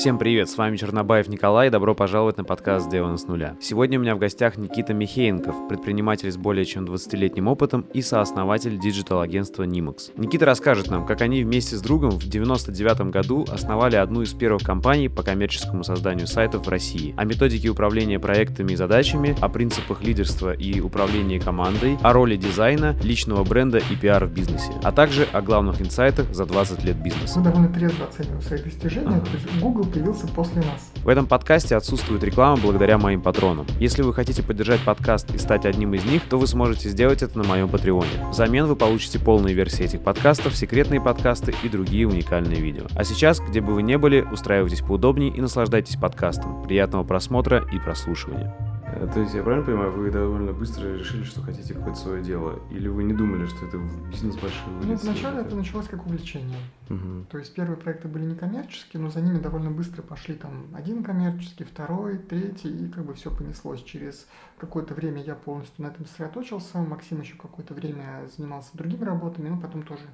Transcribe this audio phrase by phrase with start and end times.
[0.00, 3.54] Всем привет, с вами Чернобаев Николай, и добро пожаловать на подкаст «Сделано с нуля».
[3.60, 8.78] Сегодня у меня в гостях Никита Михеенков, предприниматель с более чем 20-летним опытом и сооснователь
[8.80, 10.12] digital-агентства Nimax.
[10.16, 14.62] Никита расскажет нам, как они вместе с другом в 99 году основали одну из первых
[14.62, 20.02] компаний по коммерческому созданию сайтов в России, о методике управления проектами и задачами, о принципах
[20.02, 25.28] лидерства и управления командой, о роли дизайна, личного бренда и пиара в бизнесе, а также
[25.30, 27.38] о главных инсайтах за 20 лет бизнеса.
[27.38, 29.26] Мы довольно трезво оцениваем свои достижения, ага.
[29.26, 30.92] то есть Google Появился после нас.
[31.02, 33.66] В этом подкасте отсутствует реклама благодаря моим патронам.
[33.78, 37.38] Если вы хотите поддержать подкаст и стать одним из них, то вы сможете сделать это
[37.38, 38.08] на моем патреоне.
[38.30, 42.84] Взамен вы получите полные версии этих подкастов, секретные подкасты и другие уникальные видео.
[42.94, 46.62] А сейчас, где бы вы ни были, устраивайтесь поудобнее и наслаждайтесь подкастом.
[46.62, 48.69] Приятного просмотра и прослушивания.
[48.92, 52.60] Э, то есть я правильно понимаю, вы довольно быстро решили, что хотите какое-то свое дело?
[52.70, 53.78] Или вы не думали, что это
[54.10, 56.58] бизнес большой Ну, вначале это началось как увлечение.
[56.88, 57.26] Угу.
[57.30, 61.02] То есть первые проекты были не коммерческие, но за ними довольно быстро пошли там один
[61.02, 63.82] коммерческий, второй, третий, и как бы все понеслось.
[63.82, 64.26] Через
[64.58, 69.58] какое-то время я полностью на этом сосредоточился, Максим еще какое-то время занимался другими работами, но
[69.58, 70.04] потом тоже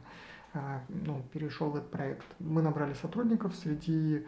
[0.55, 2.25] а, ну, перешел в этот проект.
[2.39, 4.27] Мы набрали сотрудников среди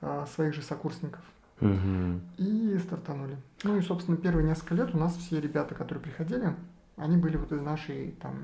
[0.00, 1.20] а, своих же сокурсников.
[1.60, 2.20] Угу.
[2.38, 3.36] И стартанули.
[3.64, 6.54] Ну и, собственно, первые несколько лет у нас все ребята, которые приходили,
[6.96, 8.34] они были вот из нашей, там,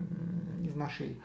[0.62, 1.20] из нашей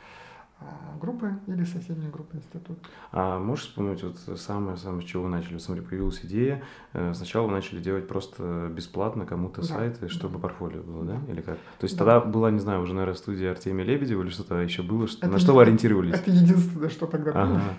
[0.64, 2.75] а, группы или соседней группы института.
[3.11, 5.58] А можешь вспомнить вот самое-самое, с чего вы начали?
[5.58, 10.42] Смотри, появилась идея, э, сначала вы начали делать просто бесплатно кому-то да, сайты, чтобы да.
[10.42, 11.22] портфолио было, да?
[11.30, 11.55] Или как?
[11.80, 12.05] То есть да.
[12.05, 15.39] тогда была, не знаю, уже, наверное, студия Артемия Лебедева или что-то еще было, что, на
[15.39, 16.14] что вы ориентировались?
[16.14, 17.44] Это единственное, что тогда было.
[17.44, 17.73] Ага.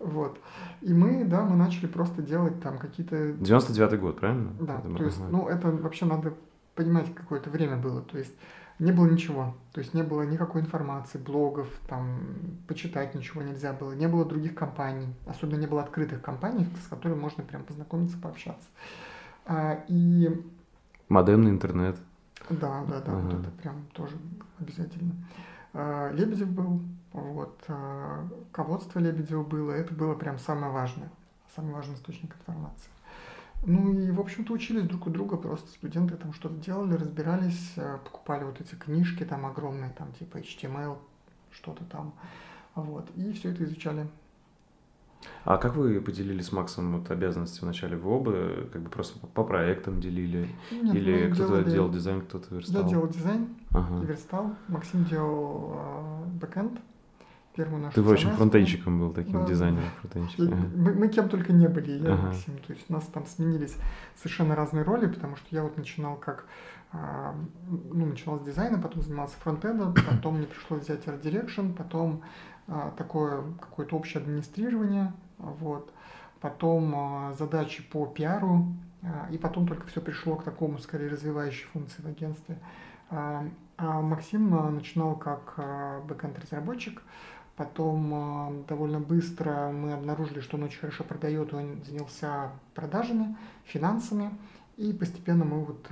[0.00, 0.40] Вот.
[0.80, 3.32] И мы, да, мы начали просто делать там какие-то...
[3.32, 4.50] 99-й год, правильно?
[4.58, 6.34] Да, это, то есть, ну, это вообще надо
[6.74, 8.00] понимать, какое-то время было.
[8.00, 8.34] То есть
[8.78, 9.54] не было ничего.
[9.72, 12.20] То есть не было никакой информации, блогов, там,
[12.66, 13.92] почитать ничего нельзя было.
[13.92, 15.14] Не было других компаний.
[15.26, 18.68] Особенно не было открытых компаний, с которыми можно прям познакомиться, пообщаться.
[19.44, 20.42] А, и...
[21.10, 21.98] Модемный интернет.
[22.48, 23.20] Да, да, да, ага.
[23.20, 24.16] вот это прям тоже
[24.58, 25.12] обязательно.
[25.74, 26.80] А, Лебедев был,
[27.12, 31.10] вот, а, ководство Лебедева было, это было прям самое важное,
[31.54, 32.90] самый важный источник информации.
[33.62, 37.98] Ну и, в общем-то, учились друг у друга, просто студенты там что-то делали, разбирались, а,
[37.98, 40.98] покупали вот эти книжки там огромные, там типа HTML,
[41.50, 42.14] что-то там,
[42.74, 44.08] вот, и все это изучали
[45.44, 47.96] а как вы поделили с Максом вот обязанности вначале?
[47.96, 48.32] Вы оба
[48.72, 50.48] как бы просто по проектам делили?
[50.70, 51.70] Нет, Или кто-то делали...
[51.70, 52.82] делал дизайн, кто-то верстал?
[52.82, 54.02] Я делал дизайн ага.
[54.02, 54.54] и верстал.
[54.68, 56.80] Максим делал э, backend.
[57.54, 59.46] Первую нашу Ты, в общем, фронтенщиком был таким да.
[59.46, 59.88] дизайнером.
[60.04, 60.56] Ага.
[60.76, 62.28] Мы, мы кем только не были, я ага.
[62.28, 62.58] Максим.
[62.58, 63.76] То есть у нас там сменились
[64.16, 66.46] совершенно разные роли, потому что я вот начинал как
[66.92, 67.36] а,
[67.68, 72.22] ну, начинал с дизайна, потом занимался фронтендом, потом мне пришлось взять Art Direction, потом
[72.66, 75.92] а, такое какое-то общее администрирование, вот,
[76.40, 78.66] потом а, задачи по пиару,
[79.30, 82.58] и потом только все пришло к такому, скорее, развивающей функции в агентстве.
[83.08, 83.42] А
[83.78, 85.54] Максим начинал как
[86.06, 87.00] бэкэнд-разработчик,
[87.56, 94.30] потом довольно быстро мы обнаружили, что он очень хорошо продает, он занялся продажами, финансами,
[94.76, 95.88] и постепенно мы вот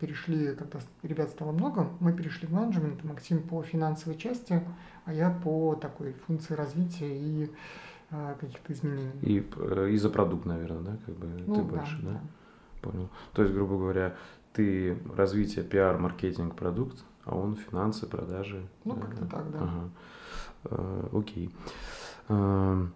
[0.00, 4.60] перешли, когда ребят стало много, мы перешли в менеджмент, Максим по финансовой части,
[5.04, 7.50] а я по такой функции развития и
[8.14, 9.10] а, каких-то изменений.
[9.22, 12.12] И, э, и за продукт, наверное, да, как бы ну, ты больше, да, да?
[12.12, 12.20] да?
[12.82, 13.08] Понял.
[13.32, 14.16] То есть, грубо говоря,
[14.52, 18.66] ты развитие, пиар, маркетинг, продукт, а он финансы, продажи.
[18.84, 19.58] Ну, да, как-то так, да.
[19.60, 19.90] Ага.
[20.64, 21.50] Э, окей.
[22.28, 22.86] Э,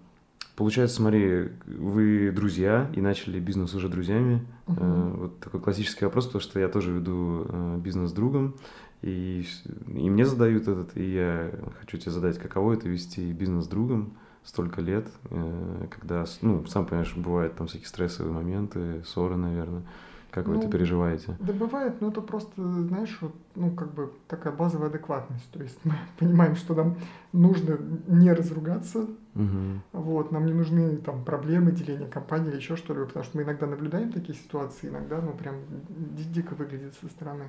[0.57, 4.47] получается, смотри, вы друзья и начали бизнес уже друзьями.
[4.67, 4.85] Угу.
[5.17, 7.47] Вот такой классический вопрос, потому что я тоже веду
[7.79, 8.55] бизнес с другом.
[9.03, 9.47] И,
[9.89, 11.51] и мне задают этот, и я
[11.81, 14.17] хочу тебе задать, каково это вести бизнес с другом
[14.47, 19.83] столько лет, э, когда, ну, сам понимаешь, бывают там всякие стрессовые моменты, ссоры, наверное.
[20.31, 21.37] Как ну, вы это переживаете?
[21.39, 25.51] Да бывает, но это просто, знаешь, вот, ну, как бы такая базовая адекватность.
[25.51, 26.97] То есть мы понимаем, что нам
[27.33, 29.81] нужно не разругаться, угу.
[29.93, 33.67] вот, нам не нужны там проблемы, деления компании или еще что-либо, потому что мы иногда
[33.67, 35.57] наблюдаем такие ситуации, иногда, ну, прям
[35.89, 37.45] дико выглядит со стороны.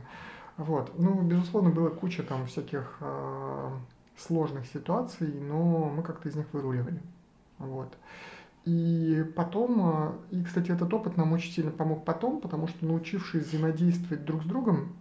[0.58, 0.92] Вот.
[0.98, 3.70] Ну, безусловно, было куча там всяких э,
[4.18, 7.00] сложных ситуаций, но мы как-то из них выруливали.
[7.60, 7.96] Вот.
[8.68, 13.48] И потом, э, и, кстати, этот опыт нам очень сильно помог потом, потому что научившись
[13.48, 14.98] взаимодействовать друг с другом,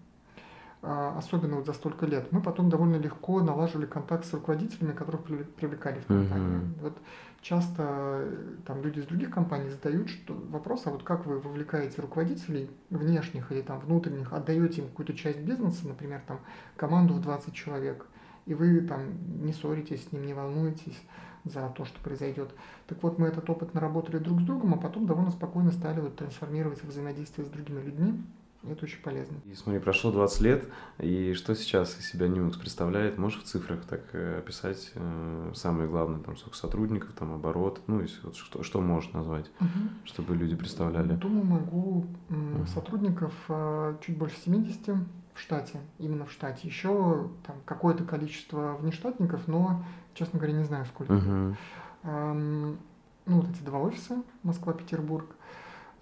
[0.83, 5.23] э, особенно вот за столько лет, мы потом довольно легко налаживали контакт с руководителями, которых
[5.25, 6.75] привлекали в компанию.
[6.81, 6.97] Вот
[7.41, 12.01] часто э, там люди из других компаний задают что, вопрос, а вот как вы вовлекаете
[12.01, 16.39] руководителей внешних или там внутренних, отдаете им какую-то часть бизнеса, например, там
[16.77, 18.07] команду в 20 человек,
[18.45, 19.01] и вы там
[19.45, 21.03] не ссоритесь с ним, не волнуетесь.
[21.47, 22.51] За то, что произойдет.
[22.87, 26.17] Так вот, мы этот опыт наработали друг с другом, а потом довольно спокойно стали вот
[26.17, 28.23] трансформировать взаимодействие с другими людьми.
[28.69, 29.37] Это очень полезно.
[29.45, 33.17] И смотри, прошло 20 лет, и что сейчас из себя Numex представляет?
[33.17, 38.01] Можешь в цифрах так э, описать э, самое главное, там, сколько сотрудников, там, оборот, ну,
[38.01, 39.89] если вот что, что можешь назвать, угу.
[40.05, 41.13] чтобы люди представляли?
[41.15, 42.07] Думаю, могу.
[42.29, 42.67] Угу.
[42.67, 44.97] Сотрудников э, чуть больше 70
[45.35, 46.67] в штате, именно в штате.
[46.67, 49.85] Еще там какое-то количество внештатников, но,
[50.17, 51.13] честно говоря, не знаю сколько.
[51.13, 51.57] Угу.
[52.05, 52.79] Эм,
[53.27, 55.27] ну, вот эти два офиса, Москва-Петербург.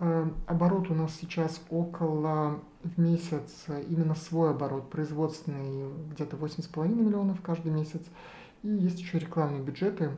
[0.00, 7.40] Э, оборот у нас сейчас около в месяц, именно свой оборот производственный, где-то 8,5 миллионов
[7.42, 8.02] каждый месяц.
[8.62, 10.10] И есть еще рекламные бюджеты,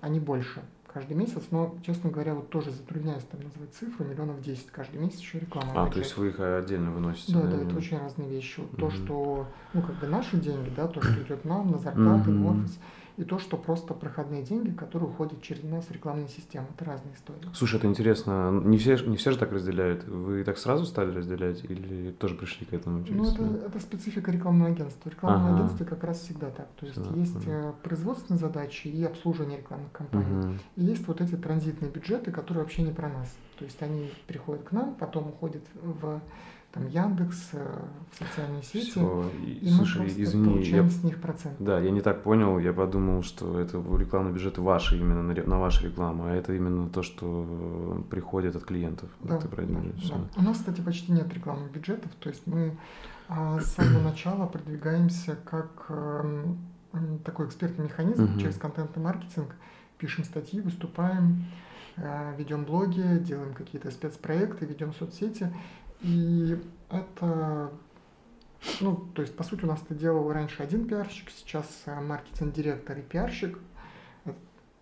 [0.00, 0.62] они больше
[0.92, 5.20] каждый месяц, но, честно говоря, вот тоже затрудняюсь там назвать цифру, миллионов 10 каждый месяц
[5.20, 5.70] еще реклама.
[5.74, 7.32] А, то есть вы их отдельно выносите?
[7.32, 8.60] Да, да, да это очень разные вещи.
[8.60, 8.80] Вот mm-hmm.
[8.80, 12.42] То, что, ну, как бы наши деньги, да, то, что идет нам на зарплаты, mm-hmm.
[12.42, 12.78] в офис,
[13.20, 16.68] и то, что просто проходные деньги, которые уходят через нас в рекламные системы.
[16.74, 17.50] Это разные истории.
[17.52, 18.50] Слушай, это интересно.
[18.64, 20.08] Не все, не все же так разделяют.
[20.08, 23.04] Вы так сразу стали разделять или тоже пришли к этому?
[23.06, 25.10] Ну, это, это специфика рекламного агентства.
[25.10, 25.56] Рекламное ага.
[25.56, 26.68] агентство как раз всегда так.
[26.78, 27.20] То есть всегда.
[27.20, 27.74] есть ага.
[27.82, 30.38] производственные задачи и обслуживание рекламных кампаний.
[30.38, 30.52] Ага.
[30.76, 33.36] И есть вот эти транзитные бюджеты, которые вообще не про нас.
[33.58, 36.22] То есть они приходят к нам, потом уходят в
[36.72, 37.82] там Яндекс, э,
[38.12, 38.90] в социальные сети.
[38.90, 39.30] Все.
[39.44, 41.56] И, и слушай, мы извини, получаем я, с них процент.
[41.58, 45.58] Да, я не так понял, я подумал, что это рекламный бюджет ваши именно на, на
[45.58, 49.10] вашу рекламу, а это именно то, что приходит от клиентов.
[49.20, 50.40] Да, ты да, да.
[50.40, 52.76] У нас, кстати, почти нет рекламных бюджетов, то есть мы
[53.28, 56.50] а, с самого начала продвигаемся как а,
[57.24, 58.40] такой экспертный механизм uh-huh.
[58.40, 59.54] через контентный маркетинг,
[59.98, 61.44] пишем статьи, выступаем,
[61.96, 65.52] а, ведем блоги, делаем какие-то спецпроекты, ведем соцсети.
[66.02, 66.58] И
[66.90, 67.70] это,
[68.80, 72.98] ну, то есть, по сути, у нас это делал раньше один пиарщик, сейчас э, маркетинг-директор
[72.98, 73.58] и пиарщик.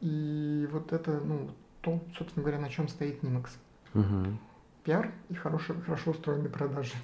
[0.01, 1.51] И вот это, ну,
[1.81, 3.49] то, собственно говоря, на чем стоит Nimax.
[3.95, 4.39] Угу.
[4.85, 6.95] Пиар и хорошие, хорошо устроенные продажи.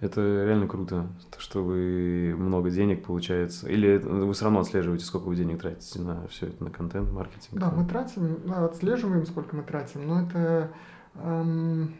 [0.00, 1.06] Это реально круто,
[1.38, 3.68] что вы много денег получается.
[3.68, 7.58] Или вы все равно отслеживаете, сколько вы денег тратите на все это, на контент, маркетинг?
[7.58, 10.72] Да, мы тратим, отслеживаем, сколько мы тратим, но это
[11.14, 11.94] эм,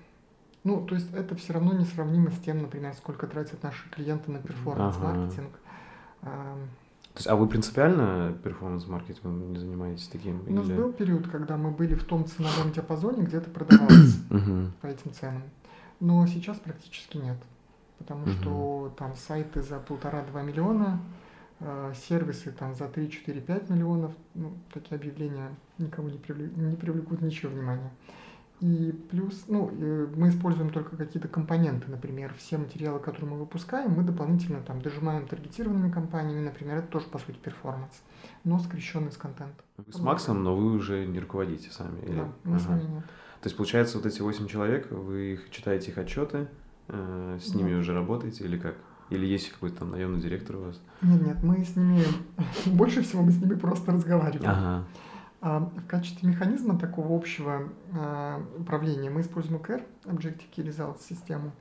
[0.64, 4.38] ну, то есть это все равно несравнимо с тем, например, сколько тратят наши клиенты на
[4.38, 5.50] перформанс-маркетинг.
[6.22, 6.56] Ага.
[7.14, 10.42] То есть, а вы принципиально перформанс-маркетингом не занимаетесь таким?
[10.46, 10.76] У нас или...
[10.76, 14.16] был период, когда мы были в том ценовом диапазоне, где это продавалось
[14.80, 15.42] по этим ценам.
[15.98, 17.36] Но сейчас практически нет.
[17.98, 21.00] Потому что там сайты за полтора-два миллиона,
[21.58, 27.52] э, сервисы там за 3-4-5 миллионов, ну, такие объявления никому не, привлек, не привлекут ничего
[27.52, 27.90] внимания.
[28.60, 29.70] И плюс, ну,
[30.16, 35.26] мы используем только какие-то компоненты, например, все материалы, которые мы выпускаем, мы дополнительно там дожимаем
[35.26, 38.02] таргетированными компаниями, например, это тоже, по сути, перформанс,
[38.44, 39.64] но скрещенный с контентом.
[39.90, 42.00] С Максом, но вы уже не руководите сами?
[42.02, 42.16] Или?
[42.16, 42.64] Да, мы ага.
[42.64, 43.04] сами нет.
[43.40, 46.48] То есть, получается, вот эти 8 человек, вы их читаете их отчеты,
[46.88, 47.78] э, с ними да.
[47.78, 48.76] уже работаете или как?
[49.08, 50.80] Или есть какой-то там наемный директор у вас?
[51.00, 52.04] Нет, нет, мы с ними,
[52.66, 54.50] больше всего мы с ними просто разговариваем.
[54.50, 54.84] Ага.
[55.42, 61.52] А в качестве механизма такого общего а, управления мы используем OKR, Objective Key Results систему.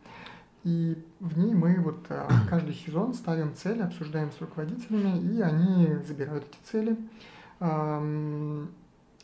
[0.66, 5.96] И в ней мы вот а, каждый сезон ставим цели, обсуждаем с руководителями, и они
[6.06, 6.98] забирают эти цели,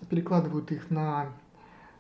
[0.10, 1.28] перекладывают их на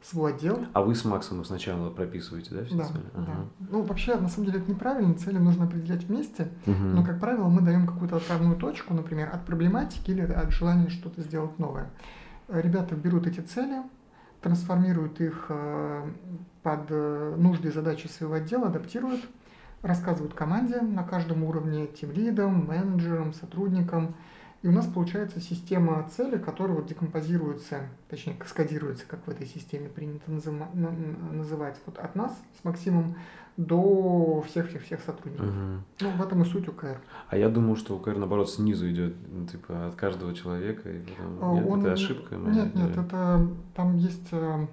[0.01, 0.65] свой отдел.
[0.71, 3.03] А вы с Максом сначала прописываете, да, все да, цели?
[3.15, 3.25] Ага.
[3.59, 3.67] Да.
[3.71, 6.75] Ну, вообще, на самом деле, это неправильно, цели нужно определять вместе, угу.
[6.75, 11.21] но, как правило, мы даем какую-то отправную точку, например, от проблематики или от желания что-то
[11.21, 11.89] сделать новое
[12.47, 13.81] ребята берут эти цели,
[14.41, 16.09] трансформируют их э,
[16.63, 19.21] под э, нужды и задачи своего отдела, адаптируют,
[19.81, 24.15] рассказывают команде на каждом уровне, тем лидам, менеджерам, сотрудникам.
[24.65, 29.89] И у нас получается система цели, которая вот декомпозируется, точнее каскадируется, как в этой системе
[29.89, 33.15] принято называть, вот от нас с Максимом
[33.57, 35.49] до всех-всех-всех сотрудников.
[35.49, 35.83] Угу.
[36.01, 36.99] Ну, в этом и суть УКР.
[37.29, 40.89] А я думаю, что УКР, наоборот, снизу идет, ну, типа, от каждого человека.
[40.89, 41.37] И потом...
[41.43, 41.81] А, нет, Он...
[41.81, 42.35] это ошибка?
[42.35, 44.65] Нет, нет, это там есть э,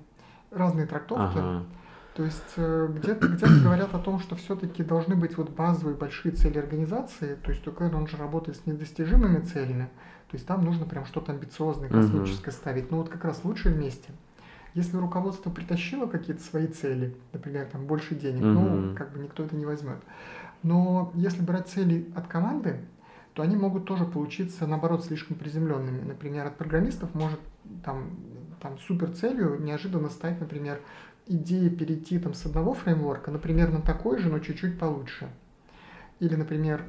[0.50, 1.38] разные трактовки.
[1.38, 1.66] Ага.
[2.14, 6.32] То есть э, где-то где говорят о том, что все-таки должны быть вот базовые большие
[6.32, 7.36] цели организации.
[7.36, 9.88] То есть УКР, он же работает с недостижимыми целями.
[10.30, 12.56] То есть там нужно прям что-то амбициозное, космическое угу.
[12.56, 12.90] ставить.
[12.90, 14.10] Но вот как раз лучше вместе.
[14.74, 19.44] Если руководство притащило какие-то свои цели, например, там больше денег, mm ну, как бы никто
[19.44, 19.98] это не возьмет.
[20.62, 22.80] Но если брать цели от команды,
[23.34, 26.02] то они могут тоже получиться, наоборот, слишком приземленными.
[26.02, 27.40] Например, от программистов может
[27.84, 28.10] там,
[28.60, 30.80] там супер целью неожиданно стать, например,
[31.26, 35.28] идея перейти там, с одного фреймворка, например, на такой же, но чуть-чуть получше.
[36.20, 36.84] Или, например,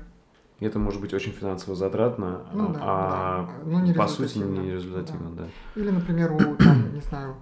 [0.59, 3.65] это может быть очень финансово затратно, ну, да, а да.
[3.65, 5.43] Ну, не по сути не результативно, да.
[5.43, 5.81] да.
[5.81, 7.35] Или, например, у, там, не знаю,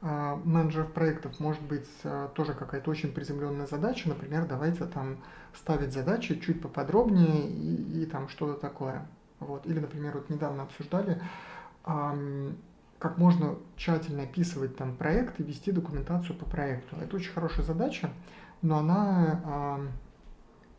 [0.00, 5.16] а, менеджеров проектов может быть а, тоже какая-то очень приземленная задача, например, давайте там
[5.54, 9.08] ставить задачи чуть поподробнее и, и там что-то такое.
[9.40, 9.66] Вот.
[9.66, 11.20] Или, например, вот недавно обсуждали,
[12.98, 16.96] как можно тщательно описывать там проект и вести документацию по проекту.
[16.96, 18.10] Это очень хорошая задача,
[18.60, 19.80] но она,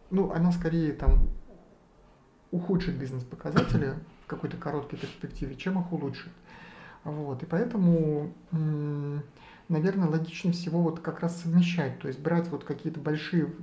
[0.09, 1.29] ну, она скорее там
[2.51, 6.31] ухудшит бизнес-показатели в какой-то короткой перспективе, чем их улучшит.
[7.05, 8.33] Вот, и поэтому,
[9.69, 13.53] наверное, логичнее всего вот как раз совмещать, то есть брать вот какие-то большие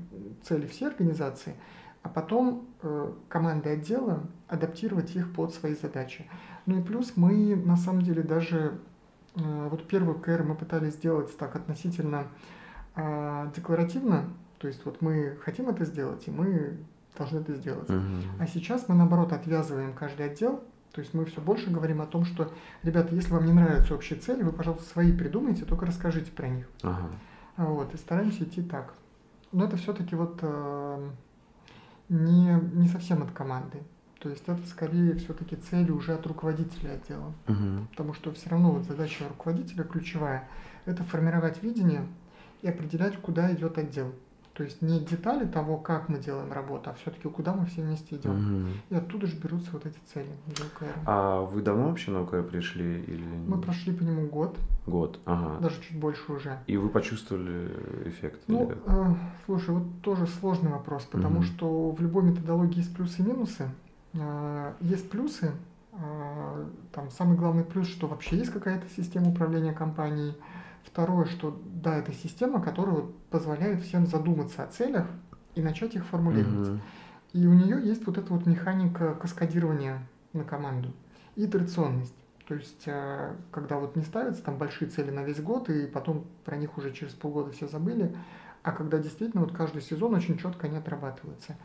[0.42, 1.54] цели всей организации,
[2.02, 6.24] а потом э, команды отдела адаптировать их под свои задачи.
[6.66, 8.78] Ну и плюс мы на самом деле даже
[9.34, 12.26] э, вот первую КР мы пытались сделать так относительно
[12.94, 16.76] э, декларативно, то есть вот мы хотим это сделать, и мы
[17.16, 17.88] должны это сделать.
[17.88, 18.22] Uh-huh.
[18.40, 20.62] А сейчас мы наоборот отвязываем каждый отдел
[20.96, 22.50] то есть мы все больше говорим о том, что,
[22.82, 26.66] ребята, если вам не нравятся общие цели, вы, пожалуйста, свои придумайте, только расскажите про них.
[26.82, 27.10] Ага.
[27.58, 28.94] Вот, и стараемся идти так.
[29.52, 31.10] Но это все-таки вот э,
[32.08, 33.82] не, не совсем от команды.
[34.20, 37.32] То есть это скорее все-таки цели уже от руководителя отдела.
[37.48, 37.88] Угу.
[37.90, 40.48] Потому что все равно вот задача руководителя ключевая–
[40.86, 42.06] это формировать видение
[42.62, 44.12] и определять, куда идет отдел.
[44.56, 48.16] То есть не детали того, как мы делаем работу, а все-таки куда мы все вместе
[48.16, 48.62] идем.
[48.62, 48.68] Угу.
[48.88, 50.30] И оттуда же берутся вот эти цели.
[51.04, 53.02] А вы давно вообще на ОКР пришли?
[53.02, 53.22] Или...
[53.46, 54.58] Мы прошли по нему год.
[54.86, 55.60] Год, ага.
[55.60, 56.58] Даже чуть больше уже.
[56.66, 57.70] И вы почувствовали
[58.06, 58.40] эффект?
[58.46, 61.44] Ну, э, слушай, вот тоже сложный вопрос, потому угу.
[61.44, 63.68] что в любой методологии есть плюсы и минусы.
[64.18, 65.52] Э, есть плюсы,
[65.92, 70.34] э, там самый главный плюс, что вообще есть какая-то система управления компанией,
[70.86, 75.06] Второе, что да, это система, которая позволяет всем задуматься о целях
[75.54, 76.68] и начать их формулировать.
[76.68, 76.78] Угу.
[77.32, 80.92] И у нее есть вот эта вот механика каскадирования на команду
[81.34, 82.14] и итерационность.
[82.46, 86.24] То есть, э, когда вот не ставятся там большие цели на весь год, и потом
[86.44, 88.16] про них уже через полгода все забыли,
[88.62, 91.56] а когда действительно вот каждый сезон очень четко они отрабатываются.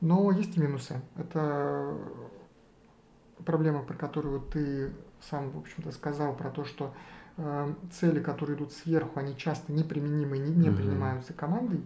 [0.00, 1.00] Но есть и минусы.
[1.16, 1.94] Это
[3.44, 6.94] проблема, про которую ты сам, в общем-то, сказал, про то, что
[7.42, 11.82] Э, цели, которые идут сверху, они часто неприменимы, не, не принимаются командой.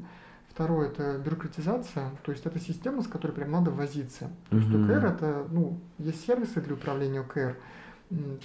[0.49, 4.31] Второе– это бюрократизация, то есть это система, с которой прям надо возиться.
[4.51, 7.57] То есть ОКР– это, ну, есть сервисы для управления ОКР,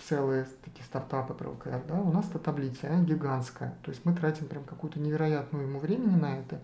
[0.08, 4.16] целые такие стартапы про ОКР, да, у нас это таблица, она гигантская, то есть мы
[4.16, 6.62] тратим прям какую-то невероятную ему времени на это.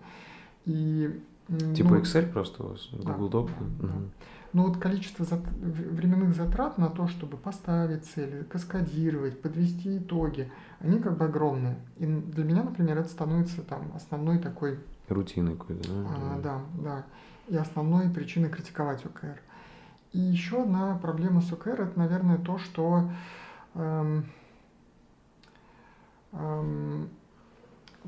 [0.64, 3.50] И, типа ну, Excel просто у вас, Google да, Doc?
[3.58, 3.92] Да, угу.
[3.92, 4.26] да.
[4.52, 5.40] Но вот количество зат...
[5.60, 10.50] временных затрат на то, чтобы поставить цели, каскадировать, подвести итоги,
[10.80, 11.76] они как бы огромные.
[11.98, 14.78] И для меня, например, это становится там основной такой...
[15.08, 16.08] Рутиной какой-то, да?
[16.08, 17.06] А, да, да.
[17.48, 19.40] И основной причиной критиковать ОКР.
[20.12, 23.10] И еще одна проблема с ОКР, это, наверное, то, что
[23.74, 24.24] эм,
[26.32, 27.10] эм,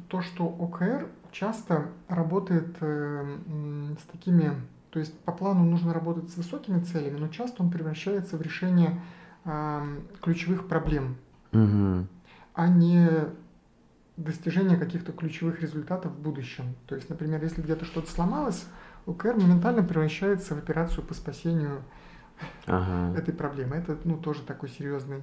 [0.08, 4.52] то, что ОКР часто работает э, с такими
[4.90, 9.00] то есть по плану нужно работать с высокими целями, но часто он превращается в решение
[9.44, 11.16] э, ключевых проблем,
[11.52, 12.06] угу.
[12.54, 13.08] а не
[14.16, 16.74] достижение каких-то ключевых результатов в будущем.
[16.86, 18.64] То есть, например, если где-то что-то сломалось,
[19.06, 21.82] ОКР моментально превращается в операцию по спасению
[22.66, 23.16] ага.
[23.16, 23.76] этой проблемы.
[23.76, 25.22] Это ну, тоже такой серьезный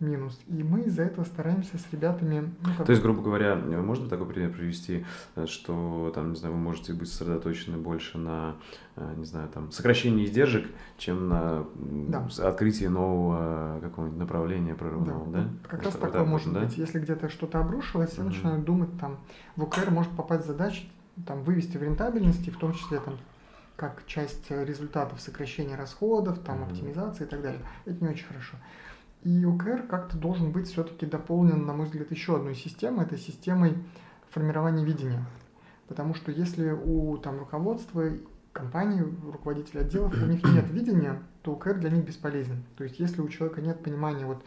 [0.00, 0.38] минус.
[0.48, 2.52] И мы из-за этого стараемся с ребятами...
[2.62, 2.86] Ну, как...
[2.86, 5.04] То есть, грубо говоря, можно такой пример привести,
[5.36, 8.56] э, что там, не знаю, вы можете быть сосредоточены больше на,
[8.96, 10.66] э, не знаю, там, сокращении издержек,
[10.98, 12.26] чем на да.
[12.42, 15.38] открытии нового какого-нибудь направления прорывного, да?
[15.38, 15.48] да?
[15.48, 16.60] Вот как раз такое может да?
[16.60, 16.76] быть.
[16.76, 19.18] Если где-то что-то обрушилось, я начинаю думать, там,
[19.56, 20.84] в ОКР может попасть задача,
[21.26, 23.18] там, вывести в рентабельности, в том числе, там,
[23.76, 26.70] как часть результатов сокращения расходов, там, mm-hmm.
[26.70, 27.60] оптимизации и так далее.
[27.86, 28.56] Это не очень хорошо.
[29.24, 33.74] И ОКР как-то должен быть все-таки дополнен, на мой взгляд, еще одной системой, это системой
[34.30, 35.24] формирования видения.
[35.88, 38.04] Потому что если у там, руководства
[38.52, 42.62] компании, руководителей отделов, у них нет видения, то ОКР для них бесполезен.
[42.76, 44.42] То есть если у человека нет понимания, вот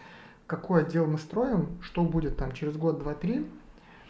[0.46, 3.46] какой отдел мы строим, что будет там через год, два, три,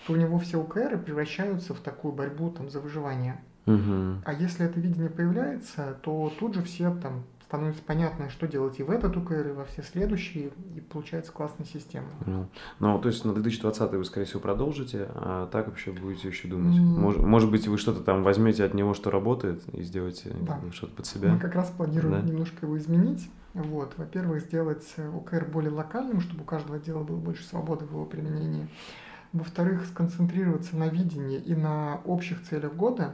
[0.05, 3.41] то у него все ОКРы превращаются в такую борьбу там, за выживание.
[3.65, 4.21] Угу.
[4.23, 8.83] А если это видение появляется, то тут же все там становится понятно, что делать и
[8.83, 12.09] в этот УКР, и во все следующие, и получается классная система.
[12.25, 12.49] Ну,
[12.79, 16.75] ну то есть на 2020 вы, скорее всего, продолжите, а так вообще будете еще думать.
[16.75, 16.81] Mm.
[16.81, 20.59] Может, может быть, вы что-то там возьмете от него, что работает, и сделаете да.
[20.73, 21.31] что-то под себя?
[21.31, 22.21] Мы как раз планируем да?
[22.21, 23.29] немножко его изменить.
[23.53, 23.93] Вот.
[23.95, 28.67] Во-первых, сделать УКР более локальным, чтобы у каждого отдела было больше свободы в его применении.
[29.31, 33.13] Во-вторых, сконцентрироваться на видении и на общих целях года,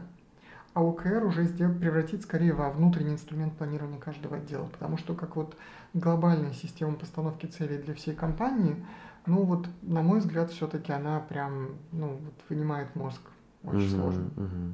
[0.73, 4.65] а ОКР уже сделать, превратить скорее во внутренний инструмент планирования каждого отдела.
[4.65, 5.55] Потому что как вот
[5.93, 8.83] глобальная система постановки целей для всей компании,
[9.25, 13.21] ну вот, на мой взгляд, все-таки она прям, ну, вот вынимает мозг.
[13.63, 14.29] Очень uh-huh, сложно.
[14.35, 14.73] Uh-huh.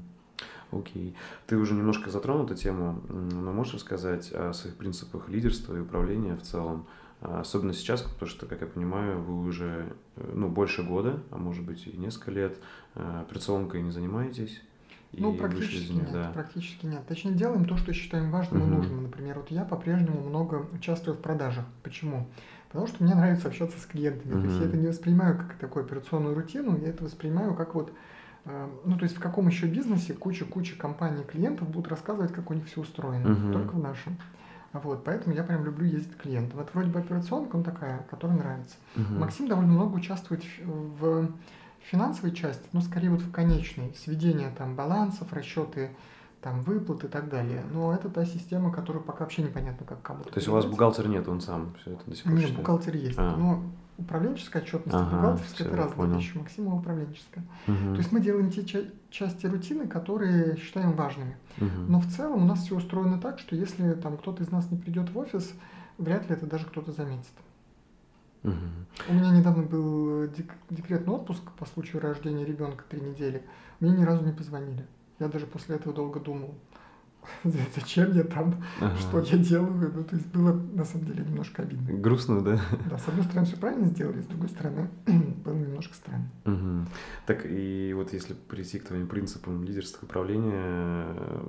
[0.80, 1.16] Окей.
[1.48, 6.36] Ты уже немножко затронул эту тему, но можешь рассказать о своих принципах лидерства и управления
[6.36, 6.88] в целом?
[7.22, 11.38] А, особенно сейчас, потому что, как я понимаю, вы уже э, ну, больше года, а
[11.38, 12.58] может быть и несколько лет
[12.96, 14.62] э, операционкой не занимаетесь.
[15.12, 16.32] Ну, практически нет, да.
[16.34, 17.06] практически нет.
[17.08, 18.72] Точнее, делаем то, что считаем важным угу.
[18.72, 19.04] и нужным.
[19.04, 21.66] Например, вот я по-прежнему много участвую в продажах.
[21.84, 22.28] Почему?
[22.70, 24.34] Потому что мне нравится общаться с клиентами.
[24.34, 24.42] Угу.
[24.42, 27.92] То есть я это не воспринимаю как такую операционную рутину, я это воспринимаю как вот
[28.46, 32.54] Э, ну, то есть в каком еще бизнесе куча-куча компаний клиентов будут рассказывать, как у
[32.54, 33.54] них все устроено, uh-huh.
[33.54, 34.18] только в нашем.
[34.72, 36.60] Вот, поэтому я прям люблю ездить к клиентам.
[36.60, 38.76] Это вроде бы операционка, он такая, которая нравится.
[38.96, 39.18] Uh-huh.
[39.18, 41.30] Максим довольно много участвует в, в
[41.82, 45.92] финансовой части, но скорее вот в конечной, сведение там балансов, расчеты
[46.42, 47.64] там выплат и так далее.
[47.74, 50.30] Но это та система, которая пока вообще непонятно, как кому-то.
[50.30, 52.60] То есть у вас бухгалтер нет, он сам все это до сих пор Нет, считает?
[52.60, 53.18] бухгалтер есть.
[53.20, 53.36] А.
[53.36, 53.64] Но
[53.98, 56.18] управленческая отчетность ага, и бухгалтерская это разные понял.
[56.18, 57.44] вещи, Максима управленческая.
[57.68, 57.94] Угу.
[57.94, 61.36] То есть мы делаем те ча- части рутины, которые считаем важными.
[61.58, 61.68] Угу.
[61.90, 64.78] Но в целом у нас все устроено так, что если там кто-то из нас не
[64.78, 65.54] придет в офис,
[65.98, 67.34] вряд ли это даже кто-то заметит.
[68.44, 68.54] Угу.
[69.10, 73.44] У меня недавно был дек- декретный отпуск по случаю рождения ребенка три недели.
[73.80, 74.86] Мне ни разу не позвонили.
[75.20, 76.56] Я даже после этого долго думал,
[77.76, 78.96] зачем я там, ага.
[78.98, 79.92] что я делаю.
[79.96, 81.94] Ну, то есть было на самом деле немножко обидно.
[81.94, 82.60] Грустно, да?
[82.90, 84.90] Да, с одной стороны все правильно сделали, с другой стороны
[85.46, 86.30] было немножко странно.
[86.46, 86.88] Угу.
[87.26, 91.06] Так и вот если прийти к твоим принципам лидерского управления,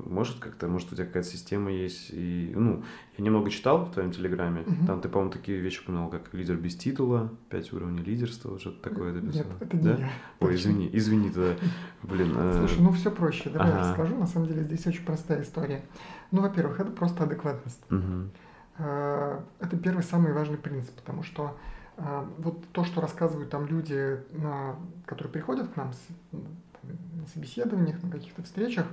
[0.06, 2.82] может как-то, может у тебя какая-то система есть, и, ну,
[3.16, 4.86] я немного читал в твоем телеграме, угу.
[4.86, 9.12] там ты, по-моему, такие вещи упоминал, как лидер без титула, пять уровней лидерства, что-то такое
[9.12, 9.44] ты писал.
[9.44, 9.96] Нет, это не да?
[9.96, 10.10] я.
[10.40, 11.54] Ой, извини, извини тогда,
[12.02, 12.34] блин.
[12.58, 13.78] Слушай, ну все проще, давай ага.
[13.78, 15.88] я расскажу, на самом деле здесь очень простая история история.
[16.30, 17.82] Ну, во-первых, это просто адекватность.
[17.90, 18.30] Угу.
[18.78, 21.56] Это первый самый важный принцип, потому что
[21.98, 25.92] а, вот то, что рассказывают там люди, на, которые приходят к нам
[26.32, 28.86] на собеседованиях, на каких-то встречах,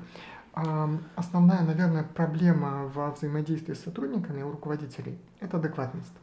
[0.54, 6.14] а, основная, наверное, проблема во взаимодействии с сотрудниками у руководителей– это адекватность.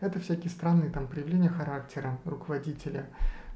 [0.00, 3.06] Это всякие странные там проявления характера руководителя,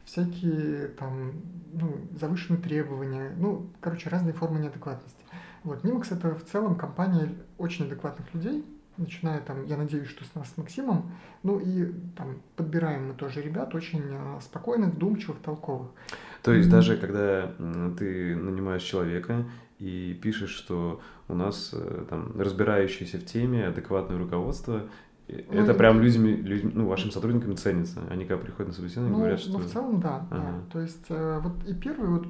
[0.04, 1.32] всякие там
[1.72, 5.22] ну, завышенные требования, ну, короче, разные формы неадекватности.
[5.68, 7.28] Вот, Нимакс это в целом компания
[7.58, 8.64] очень адекватных людей,
[8.96, 13.42] начиная там, я надеюсь, что с нас с Максимом, ну и там подбираем мы тоже
[13.42, 15.90] ребят очень а, спокойных, вдумчивых, толковых.
[16.42, 16.72] То есть mm-hmm.
[16.72, 17.52] даже когда
[17.98, 19.44] ты нанимаешь человека
[19.78, 24.88] и пишешь, что у нас э, там разбирающиеся в теме, адекватное руководство,
[25.28, 28.00] ну, это прям людьми, людьми, ну, вашим сотрудниками ценится.
[28.08, 29.52] Они когда приходят на собеседование, ну, говорят, что...
[29.52, 30.26] Ну, в целом, да.
[30.30, 30.42] Ага.
[30.42, 30.72] да.
[30.72, 32.26] То есть, э, вот и первый вот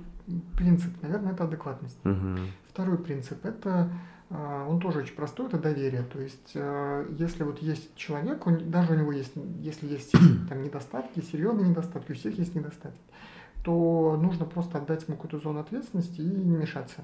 [0.57, 1.99] принцип, наверное, это адекватность.
[2.05, 2.38] Угу.
[2.69, 3.91] Второй принцип это
[4.31, 6.03] э, он тоже очень простой, это доверие.
[6.03, 10.12] То есть, э, если вот есть человек, он, даже у него есть, если есть
[10.49, 13.01] там недостатки, серьезные недостатки, у всех есть недостатки,
[13.64, 17.03] то нужно просто отдать ему какую-то зону ответственности и не мешаться.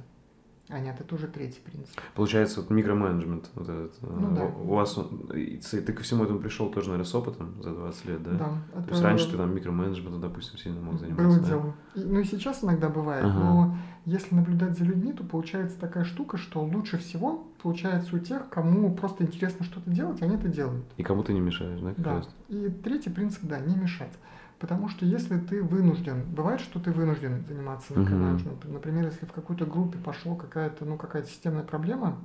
[0.70, 2.00] А нет, это уже третий принцип.
[2.14, 4.44] Получается, вот микроменеджмент, вот этот, ну, да.
[4.44, 4.98] у вас,
[5.28, 8.30] ты ко всему этому пришел тоже, наверное, с опытом за 20 лет, да?
[8.30, 8.44] Да.
[8.72, 8.90] То это...
[8.90, 11.46] есть раньше ты там микроменеджментом, допустим, сильно мог заниматься, Было да?
[11.46, 11.74] дело.
[11.94, 13.38] И, ну и сейчас иногда бывает, ага.
[13.38, 18.48] но если наблюдать за людьми, то получается такая штука, что лучше всего получается у тех,
[18.48, 20.86] кому просто интересно что-то делать, они это делают.
[20.96, 21.94] И кому ты не мешаешь, да?
[21.96, 22.22] Да.
[22.48, 24.12] И третий принцип, да, не мешать.
[24.58, 28.70] Потому что если ты вынужден, бывает, что ты вынужден заниматься микроменеджментом.
[28.70, 28.74] Uh-huh.
[28.74, 32.18] Например, если в какой-то группе пошла какая-то, ну, какая-то системная проблема,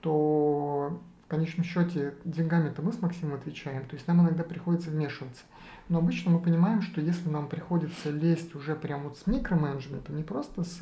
[0.00, 3.84] то в конечном счете деньгами-то мы с Максимом отвечаем.
[3.84, 5.42] То есть нам иногда приходится вмешиваться.
[5.88, 10.22] Но обычно мы понимаем, что если нам приходится лезть уже прямо вот с микроменеджментом, не
[10.22, 10.78] просто с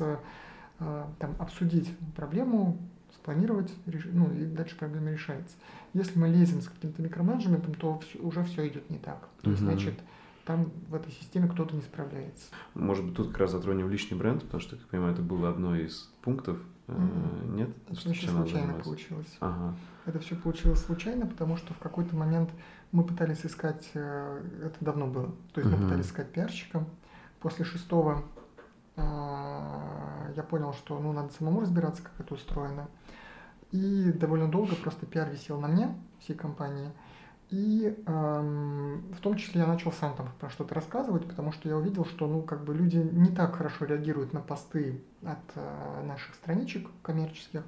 [0.79, 2.77] э, там, обсудить проблему,
[3.13, 5.55] спланировать, ну и дальше проблема решается.
[5.93, 9.27] Если мы лезем с каким-то микроменеджментом, то уже все идет не так.
[9.41, 9.99] То есть, значит,
[10.49, 12.49] там в этой системе кто-то не справляется.
[12.73, 15.47] Может быть, тут как раз затронем личный бренд, потому что, как я понимаю, это было
[15.47, 16.57] одно из пунктов.
[16.87, 17.55] Mm-hmm.
[17.55, 17.69] Нет?
[17.87, 19.37] Это что все случайно получилось.
[19.41, 19.75] Ага.
[20.07, 22.49] Это все получилось случайно, потому что в какой-то момент
[22.91, 25.77] мы пытались искать, э, это давно было, то есть mm-hmm.
[25.77, 26.83] мы пытались искать пиарщика.
[27.41, 28.23] После шестого
[28.97, 32.89] я понял, что ну, надо самому разбираться, как это устроено.
[33.71, 36.91] И довольно долго просто пиар висел на мне, всей компании.
[37.49, 41.77] И эм, в том числе я начал сам там про что-то рассказывать, потому что я
[41.77, 46.35] увидел, что ну, как бы люди не так хорошо реагируют на посты от э, наших
[46.35, 47.63] страничек коммерческих,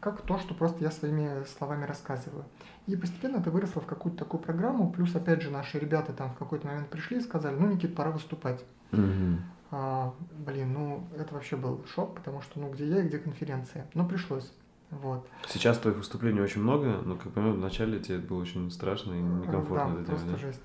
[0.00, 2.44] как то, что просто я своими словами рассказываю.
[2.88, 6.36] И постепенно это выросло в какую-то такую программу, плюс, опять же, наши ребята там в
[6.36, 8.64] какой-то момент пришли и сказали, ну, Никит, пора выступать.
[8.90, 9.36] Mm-hmm.
[9.70, 10.12] А,
[10.44, 13.86] блин, ну, это это вообще был шок, потому что, ну, где я и где конференция.
[13.94, 14.52] Но пришлось.
[14.90, 15.26] Вот.
[15.48, 19.98] Сейчас твоих выступлений очень много, но, как понимаю, вначале тебе было очень страшно и некомфортно.
[19.98, 20.62] Да, просто жесть.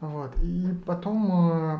[0.00, 0.30] Вот.
[0.42, 1.78] И потом, э,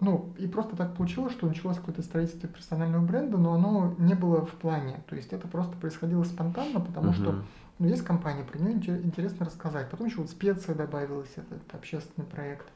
[0.00, 4.46] ну, и просто так получилось, что началось какое-то строительство персонального бренда, но оно не было
[4.46, 5.02] в плане.
[5.08, 7.14] То есть это просто происходило спонтанно, потому uh-huh.
[7.14, 7.42] что
[7.78, 9.90] ну, есть компания, про нее интересно рассказать.
[9.90, 12.66] Потом еще вот специя добавилась, это, это общественный проект,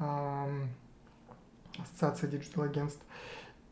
[0.00, 0.66] э,
[1.78, 3.02] ассоциация digital-агентств.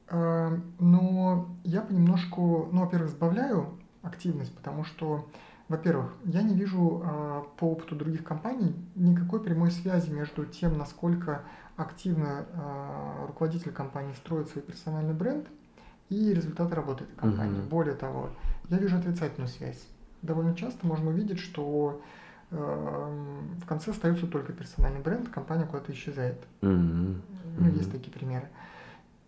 [0.08, 5.28] Э, но я понемножку, ну, во-первых, сбавляю активность, потому что,
[5.68, 11.42] во-первых, я не вижу э, по опыту других компаний никакой прямой связи между тем, насколько
[11.76, 15.46] активно э, руководитель компании строит свой персональный бренд
[16.08, 17.60] и результаты работы этой компании.
[17.60, 17.68] Mm-hmm.
[17.68, 18.30] Более того,
[18.68, 19.86] я вижу отрицательную связь.
[20.22, 22.02] Довольно часто можно увидеть, что
[22.50, 26.44] э, в конце остается только персональный бренд, компания куда-то исчезает.
[26.62, 27.20] Mm-hmm.
[27.58, 28.48] Ну, есть такие примеры.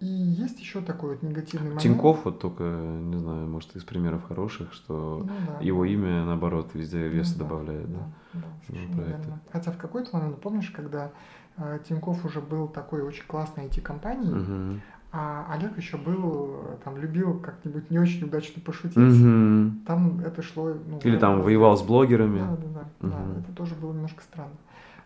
[0.02, 1.82] И есть еще такой вот негативный момент.
[1.82, 5.90] Тиньков вот только, не знаю, может, из примеров хороших, что ну, да, его да.
[5.90, 7.88] имя, наоборот, везде веса ну, добавляет.
[7.88, 8.00] Да,
[8.32, 9.40] да, да, верно.
[9.52, 11.12] Хотя в какой-то момент, помнишь, когда
[11.56, 14.80] э, Тиньков уже был такой очень классной IT-компанией, угу.
[15.12, 18.96] а Олег еще был, там, любил как-нибудь не очень удачно пошутить.
[18.96, 19.86] Угу.
[19.86, 20.74] Там это шло...
[20.84, 22.40] Ну, Или там воевал с блогерами.
[22.40, 23.34] Да, да, да, угу.
[23.34, 23.40] да.
[23.40, 24.56] Это тоже было немножко странно.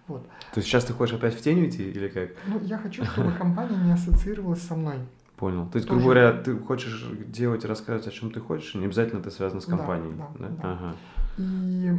[0.08, 0.22] Вот.
[0.52, 2.30] То есть сейчас ты хочешь опять в тень уйти или как?
[2.46, 4.96] Ну, я хочу, чтобы компания не ассоциировалась со мной.
[5.36, 5.68] Понял.
[5.68, 9.30] То есть, грубо говоря, ты хочешь делать рассказывать, о чем ты хочешь, не обязательно это
[9.30, 10.14] связано с компанией.
[10.14, 10.54] Да, да, да?
[10.62, 10.72] да.
[10.72, 10.96] Ага.
[11.36, 11.92] И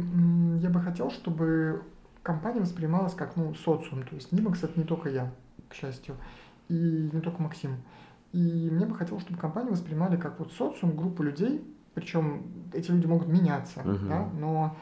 [0.60, 1.82] я бы хотел, чтобы
[2.22, 4.02] компания воспринималась как ну, социум.
[4.02, 5.32] То есть Нимакс это не только я,
[5.68, 6.16] к счастью,
[6.68, 7.76] и не только Максим.
[8.32, 11.62] И мне бы хотелось, чтобы компанию воспринимали как вот социум, группу людей,
[11.94, 12.42] причем
[12.72, 14.08] эти люди могут меняться, uh-huh.
[14.08, 14.76] да, но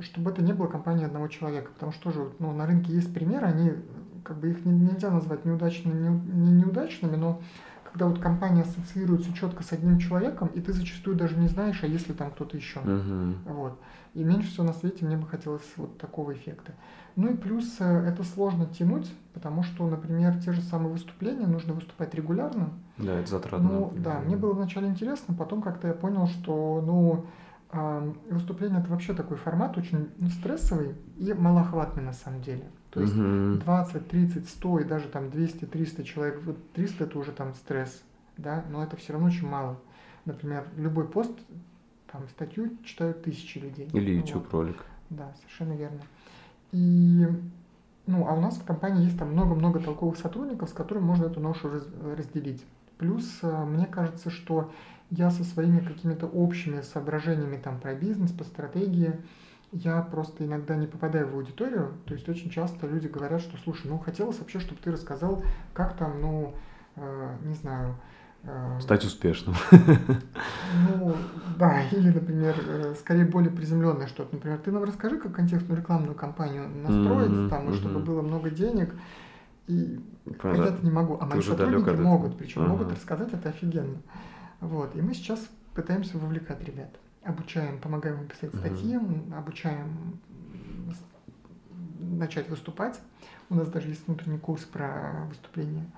[0.00, 3.46] чтобы это не было компанией одного человека, потому что тоже ну, на рынке есть примеры,
[3.46, 3.72] они
[4.24, 7.40] как бы их нельзя назвать неудачными, не, не неудачными, но
[7.84, 11.86] когда вот компания ассоциируется четко с одним человеком, и ты зачастую даже не знаешь, а
[11.86, 12.80] есть ли там кто-то еще.
[12.80, 13.34] Uh-huh.
[13.44, 13.78] Вот.
[14.14, 16.72] И меньше всего на свете мне бы хотелось вот такого эффекта.
[17.16, 21.74] Ну и плюс э, это сложно тянуть, потому что, например, те же самые выступления нужно
[21.74, 22.70] выступать регулярно.
[22.96, 23.68] Да, это затратно.
[23.68, 27.26] Ну да, мне было вначале интересно, потом как-то я понял, что ну
[27.72, 32.64] выступление это вообще такой формат очень ну, стрессовый и малоохватный на самом деле.
[32.90, 37.18] То есть uh 20, 30, 100 и даже там 200, 300 человек, вот 300 это
[37.18, 38.02] уже там стресс,
[38.36, 39.80] да, но это все равно очень мало.
[40.26, 41.32] Например, любой пост,
[42.10, 43.88] там статью читают тысячи людей.
[43.94, 44.52] Или YouTube вот.
[44.52, 44.84] ролик.
[45.08, 46.02] Да, совершенно верно.
[46.72, 47.26] И
[48.06, 51.40] ну, а у нас в компании есть там много-много толковых сотрудников, с которыми можно эту
[51.40, 52.64] ношу раз, разделить.
[52.98, 54.70] Плюс э, мне кажется, что
[55.12, 59.14] я со своими какими-то общими соображениями там про бизнес, по стратегии,
[59.70, 61.92] я просто иногда не попадаю в аудиторию.
[62.06, 65.44] То есть очень часто люди говорят, что слушай, ну хотелось вообще, чтобы ты рассказал,
[65.74, 66.54] как там, ну,
[66.96, 67.96] э, не знаю,
[68.44, 69.54] э, Стать успешным.
[70.88, 71.14] Ну,
[71.58, 74.34] да, или, например, э, скорее более приземленное что-то.
[74.34, 78.48] Например, ты нам расскажи, как контекстную рекламную кампанию настроить, mm-hmm, там, и чтобы было много
[78.48, 78.94] денег.
[79.66, 80.00] И
[80.42, 81.18] я это не могу.
[81.20, 82.68] А мои сотрудники могут, причем uh-huh.
[82.68, 83.98] могут рассказать это офигенно.
[84.62, 84.94] Вот.
[84.94, 85.40] И мы сейчас
[85.74, 86.90] пытаемся вовлекать ребят.
[87.24, 89.36] Обучаем, помогаем им писать статьи, uh-huh.
[89.36, 90.20] обучаем
[91.98, 92.98] начать выступать.
[93.50, 95.90] У нас даже есть внутренний курс про выступление.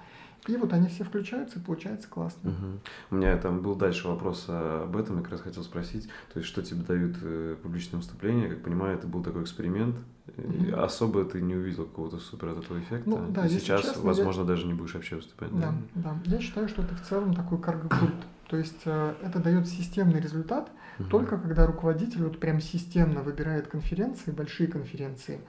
[0.46, 2.50] И вот они все включаются, и получается классно.
[2.50, 2.80] Угу.
[3.12, 6.48] У меня там был дальше вопрос об этом, я как раз хотел спросить, то есть
[6.48, 9.96] что тебе дают э, публичные выступления, как понимаю, это был такой эксперимент,
[10.37, 10.76] угу.
[10.76, 14.42] особо ты не увидел какого-то супер от этого эффекта, ну, да, и сейчас, честно, возможно,
[14.42, 14.46] я...
[14.46, 15.50] даже не будешь вообще выступать.
[15.59, 16.37] Да, да, да.
[16.37, 20.70] Я считаю, что это в целом такой карго-культ, то есть э, это дает системный результат,
[20.98, 21.09] угу.
[21.09, 25.40] только когда руководитель вот прям системно выбирает конференции, большие конференции,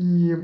[0.00, 0.34] и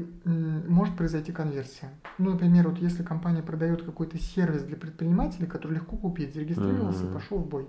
[0.68, 1.88] может произойти конверсия.
[2.18, 7.10] Ну, например, вот если компания продает какой-то сервис для предпринимателей, который легко купить, зарегистрировался uh-huh.
[7.10, 7.66] и пошел в бой.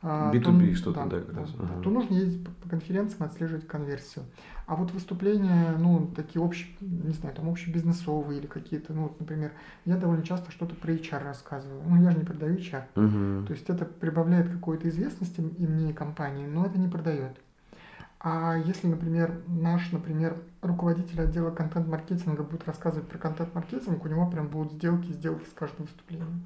[0.00, 1.50] B2B а, что-то, да, да, как раз.
[1.52, 4.24] Да, то нужно ездить по конференциям, отслеживать конверсию.
[4.66, 9.52] А вот выступления, ну, такие общие, не знаю, там общебизнесовые или какие-то, ну, вот, например,
[9.84, 11.82] я довольно часто что-то про HR рассказываю.
[11.86, 12.84] Ну, я же не продаю HR.
[12.94, 13.46] Угу.
[13.48, 17.36] То есть это прибавляет какой-то известности и мне, и компании, но это не продает.
[18.20, 24.48] А если, например, наш, например, руководитель отдела контент-маркетинга будет рассказывать про контент-маркетинг, у него прям
[24.48, 26.42] будут сделки, сделки с каждым выступлением.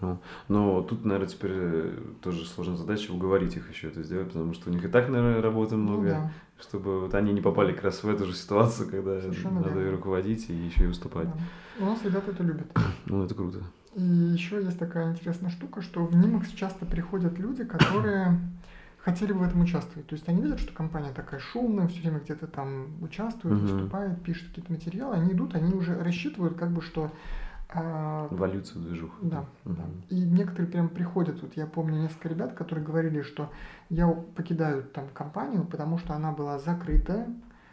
[0.00, 4.52] Ну, но тут, наверное, теперь э, тоже сложная задача уговорить их еще это сделать, потому
[4.52, 6.32] что у них и так, наверное, работы ну много, ну, да.
[6.60, 9.88] чтобы вот они не попали как раз в эту же ситуацию, когда Совершенно надо верно.
[9.88, 11.28] и руководить, и еще и выступать.
[11.28, 11.84] Да.
[11.84, 12.66] У нас ребята это любят.
[13.06, 13.60] Ну, это круто.
[13.94, 18.38] И еще есть такая интересная штука, что в Нимакс часто приходят люди, которые
[19.06, 20.08] хотели бы в этом участвовать.
[20.08, 23.60] То есть они видят, что компания такая шумная, все время где-то там участвует, uh-huh.
[23.60, 27.12] выступает, пишет какие-то материалы, они идут, они уже рассчитывают, как бы, что
[27.68, 29.12] А, Эволюцию движух.
[29.22, 29.74] Да, угу.
[29.74, 29.84] да.
[30.08, 33.50] И некоторые прям приходят, вот я помню несколько ребят, которые говорили, что
[33.90, 37.26] я покидаю там компанию, потому что она была закрытая,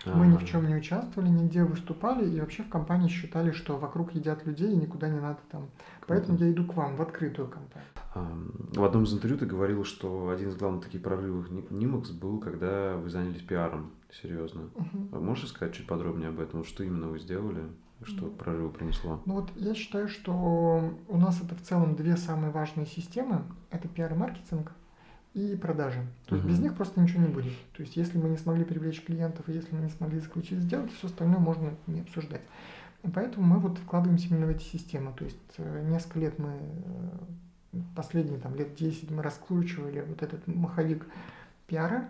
[0.06, 0.15] а-а-а.
[0.15, 4.13] мы ни в чем не участвовали, нигде выступали, и вообще в компании считали, что вокруг
[4.13, 5.62] едят людей и никуда не надо там.
[5.62, 6.06] Круто.
[6.08, 7.89] Поэтому я иду к вам в открытую компанию.
[8.13, 12.95] В одном из интервью ты говорил, что один из главных таких прорывов Нимакс был, когда
[12.95, 13.91] вы занялись пиаром.
[14.21, 14.69] Серьезно.
[14.76, 15.19] Угу.
[15.19, 16.63] Можешь сказать чуть подробнее об этом?
[16.63, 17.63] Что именно вы сделали?
[18.04, 19.21] Что прорыву принесло?
[19.26, 23.43] Ну вот я считаю, что у нас это в целом две самые важные системы.
[23.71, 24.73] Это пиар и маркетинг
[25.34, 26.06] и продажи.
[26.28, 27.54] То есть без них просто ничего не будет.
[27.76, 30.93] То есть если мы не смогли привлечь клиентов, и если мы не смогли заключить сделки,
[30.97, 32.41] все остальное можно не обсуждать.
[33.04, 35.13] И поэтому мы вот вкладываемся именно в эти системы.
[35.17, 37.19] То есть э, несколько лет мы, э,
[37.96, 41.06] последние там лет 10 мы раскручивали вот этот маховик
[41.68, 42.10] пиара,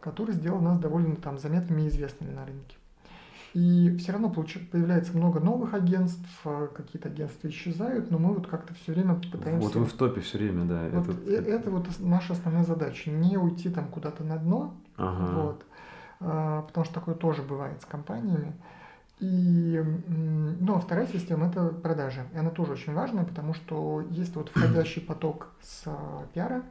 [0.00, 2.76] который сделал нас довольно там заметными и известными на рынке.
[3.54, 8.74] И все равно появляется много новых агентств, а какие-то агентства исчезают, но мы вот как-то
[8.74, 9.64] все время пытаемся...
[9.64, 10.88] Вот вы в топе все время, да.
[10.92, 11.30] Вот это...
[11.30, 15.40] Э, это вот наша основная задача, не уйти там куда-то на дно, ага.
[15.40, 15.64] вот,
[16.18, 18.54] а, потому что такое тоже бывает с компаниями.
[19.20, 22.26] И, ну, а вторая система– это продажи.
[22.34, 26.62] И она тоже очень важная, потому что есть вот входящий поток с а, пиара,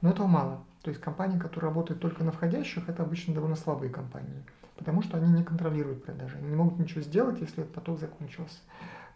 [0.00, 0.64] но этого мало.
[0.82, 4.42] То есть компании, которые работают только на входящих, это обычно довольно слабые компании
[4.78, 8.58] потому что они не контролируют продажи, они не могут ничего сделать, если этот поток закончился.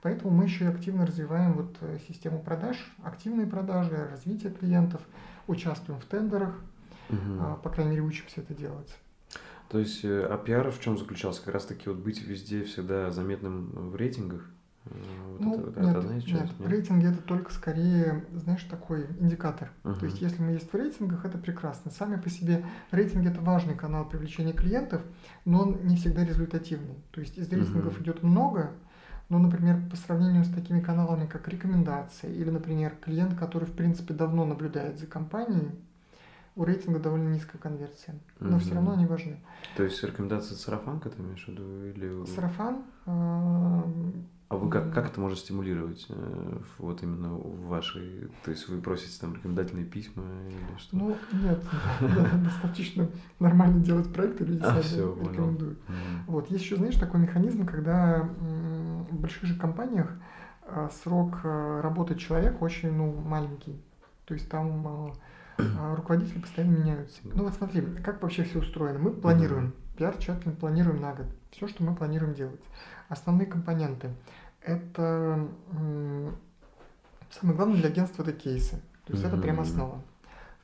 [0.03, 5.01] Поэтому мы еще и активно развиваем вот э, систему продаж, активные продажи, развитие клиентов,
[5.47, 6.61] участвуем в тендерах,
[7.09, 7.57] угу.
[7.63, 8.99] по крайней мере учимся это делать.
[9.73, 11.43] То есть, э, а пиар в чем заключался?
[11.43, 14.51] Как раз таки вот быть везде всегда заметным в рейтингах?
[14.85, 19.71] Вот ну, это, нет, это нет, нет, рейтинги это только скорее, знаешь, такой индикатор.
[19.85, 19.99] Uh-huh.
[19.99, 21.91] То есть, если мы есть в рейтингах, это прекрасно.
[21.91, 25.01] Сами по себе рейтинги это важный канал привлечения клиентов,
[25.47, 26.97] но он не всегда результативный.
[27.11, 28.03] То есть из рейтингов uh-huh.
[28.03, 28.73] идет много,
[29.31, 34.13] но, например, по сравнению с такими каналами, как рекомендация, или, например, клиент, который, в принципе,
[34.13, 35.71] давно наблюдает за компанией,
[36.55, 38.15] у рейтинга довольно низкая конверсия.
[38.41, 38.61] Но mm-hmm.
[38.61, 39.41] все равно они важны.
[39.77, 41.87] То есть рекомендация сарафанка ты имеешь в виду?
[41.87, 42.27] Или...
[42.27, 43.85] Сарафан, а,
[44.53, 48.29] а вы как, как это можно стимулировать э, вот именно в вашей...
[48.45, 50.95] То есть вы просите там рекомендательные письма или что?
[50.95, 51.65] Ну, нет.
[52.45, 55.79] Достаточно нормально делать проекты, люди а, сами рекомендуют.
[56.27, 56.51] Вот.
[56.51, 58.29] Есть еще, знаешь, такой механизм, когда
[59.11, 60.13] в больших же компаниях
[60.67, 63.81] а, срок работы человека очень ну, маленький.
[64.27, 65.15] То есть там
[65.97, 67.21] руководители постоянно меняются.
[67.25, 68.99] Ну вот смотри, как вообще все устроено.
[68.99, 71.27] Мы планируем, пиар тщательно планируем на год.
[71.51, 72.61] Все, что мы планируем делать.
[73.09, 74.11] Основные компоненты–
[74.63, 75.49] это
[77.31, 78.77] самое главное для агентства это кейсы.
[79.07, 79.29] То есть mm-hmm.
[79.29, 80.01] это прям основа.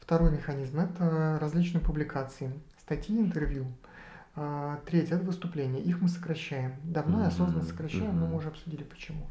[0.01, 3.67] Второй механизм это различные публикации, статьи, интервью.
[4.37, 5.81] А, третье это выступления.
[5.81, 6.75] Их мы сокращаем.
[6.85, 7.25] Давно mm-hmm.
[7.25, 8.21] и осознанно сокращаем, mm-hmm.
[8.21, 9.27] но мы уже обсудили почему.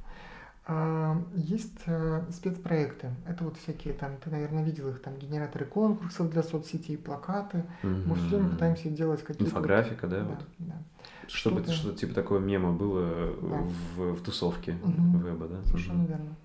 [0.69, 3.11] А, есть а, спецпроекты.
[3.25, 7.63] Это вот всякие там, ты, наверное, видел их, там генераторы конкурсов для соцсетей, плакаты.
[7.83, 8.03] Mm-hmm.
[8.05, 9.45] Мы все время пытаемся делать какие-то.
[9.45, 10.19] Инфографика, вот, да?
[10.19, 10.45] да, вот.
[10.59, 10.75] да.
[11.27, 13.63] Чтобы что-то, что типа такое мема было да.
[13.95, 15.17] в, в тусовке угу.
[15.19, 15.63] веба, да?
[15.65, 16.09] Совершенно угу.
[16.09, 16.35] верно.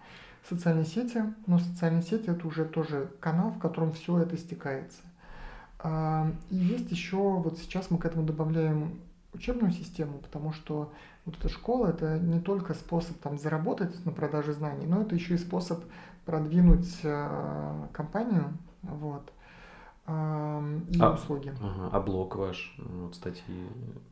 [0.48, 5.02] Социальные сети, но социальные сети это уже тоже канал, в котором все это стекается.
[5.78, 9.00] А, и есть еще, вот сейчас мы к этому добавляем
[9.32, 10.92] учебную систему, потому что
[11.24, 15.34] вот эта школа это не только способ там заработать на продаже знаний, но это еще
[15.34, 15.84] и способ
[16.24, 19.32] продвинуть э, компанию, вот
[20.04, 21.52] и а, услуги.
[21.62, 23.68] Ага, а блог ваш, вот статьи?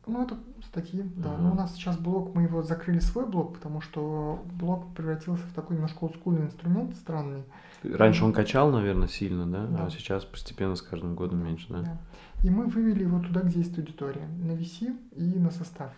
[0.07, 1.33] Ну, это статьи, да.
[1.33, 1.41] Ага.
[1.41, 5.53] Но у нас сейчас блог, мы его закрыли свой блог, потому что блог превратился в
[5.53, 7.43] такой немножко олдскульный инструмент странный.
[7.83, 9.65] Раньше он качал, наверное, сильно, да?
[9.65, 9.85] да.
[9.87, 11.81] А сейчас постепенно с каждым годом меньше, да?
[11.81, 11.97] да?
[12.43, 15.91] И мы вывели его туда, где есть аудитория, на VC и на состав.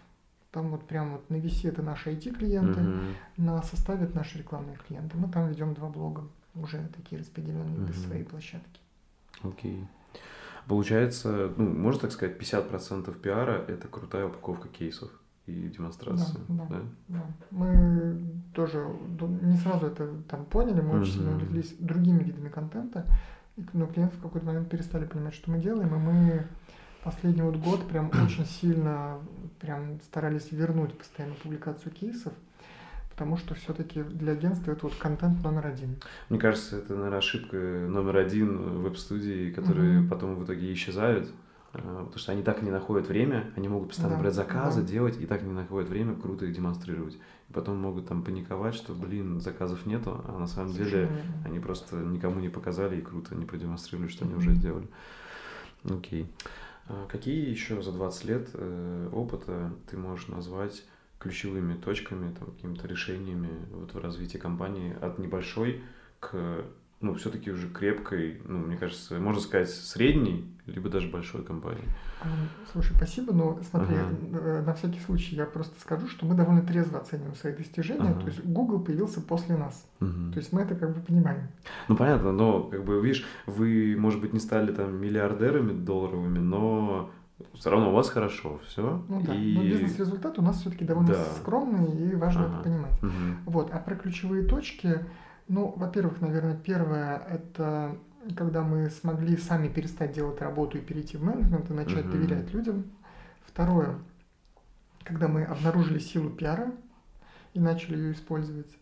[0.54, 3.00] Там вот прям вот на VC это наши IT-клиенты, угу.
[3.38, 5.18] на составе это наши рекламные клиенты.
[5.18, 7.88] Мы там ведем два блога, уже такие распределенные угу.
[7.88, 8.80] без своей площадки.
[9.42, 9.88] Окей.
[10.68, 15.10] Получается, ну, можно так сказать, 50% пиара– это крутая упаковка кейсов
[15.48, 16.38] и демонстрации.
[16.48, 16.82] Да, да, да?
[17.08, 17.26] да.
[17.50, 18.22] Мы
[18.54, 18.88] тоже
[19.18, 23.08] не сразу это там поняли, мы очень сильно увлеклись другими видами контента,
[23.74, 26.48] но клиенты в какой-то момент перестали понимать, что мы делаем, и мы
[27.04, 29.20] последний вот год прям очень сильно
[29.60, 32.34] прям старались вернуть постоянно публикацию кейсов
[33.14, 35.98] потому что все-таки для агентства это вот контент номер один.
[36.30, 40.10] Мне кажется, это, наверное, ошибка номер один веб-студии, которые mm-hmm.
[40.10, 41.30] потом в итоге исчезают,
[41.74, 44.82] э, потому что они так и не находят время, они могут постоянно да, брать заказы,
[44.82, 44.88] да.
[44.88, 47.20] делать, и так не находят время круто их демонстрировать.
[47.50, 51.60] И потом могут там паниковать, что, блин, заказов нету, а на самом Совершенно деле они
[51.60, 54.88] просто никому не показали и круто не продемонстрировали, что они уже сделали.
[55.88, 56.26] Окей.
[56.26, 56.73] А
[57.10, 60.84] какие еще за 20 лет э, опыта ты можешь назвать
[61.20, 65.82] ключевыми точками, там, какими-то решениями вот в развитии компании от небольшой
[66.20, 66.66] к,
[67.04, 71.84] ну, все-таки уже крепкой, ну, мне кажется, можно сказать, средней, либо даже большой компании?
[72.72, 74.62] Слушай, спасибо, но смотри, ага.
[74.62, 78.12] на всякий случай я просто скажу, что мы довольно трезво оцениваем свои достижения.
[78.12, 78.22] Ага.
[78.22, 79.86] То есть Google появился после нас.
[80.00, 80.32] Угу.
[80.32, 81.50] То есть мы это как бы понимаем.
[81.90, 87.12] Ну понятно, но как бы видишь, вы, может быть, не стали там миллиардерами долларовыми, но
[87.54, 89.04] все равно у вас хорошо все.
[89.10, 89.56] Ну да, и...
[89.56, 91.26] но бизнес-результат у нас все-таки довольно да.
[91.42, 92.54] скромный, и важно ага.
[92.54, 93.04] это понимать.
[93.04, 93.12] Угу.
[93.48, 95.00] Вот, а про ключевые точки,
[95.48, 97.98] ну, во-первых, наверное, первое это
[98.36, 102.12] когда мы смогли сами перестать делать работу и перейти в менеджмент и начать uh-huh.
[102.12, 102.86] доверять людям.
[103.46, 104.00] Второе,
[105.04, 106.72] когда мы обнаружили силу пиара
[107.54, 108.78] и начали ее использовать.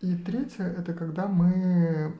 [0.00, 2.14] И третье, это когда мы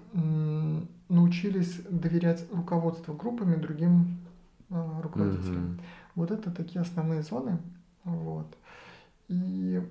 [1.09, 4.18] научились доверять руководству группами другим
[4.70, 5.72] э, руководителям.
[5.72, 5.81] Uh-huh.
[6.14, 7.59] Вот это такие основные зоны.
[8.05, 8.57] Вот.
[9.28, 9.83] И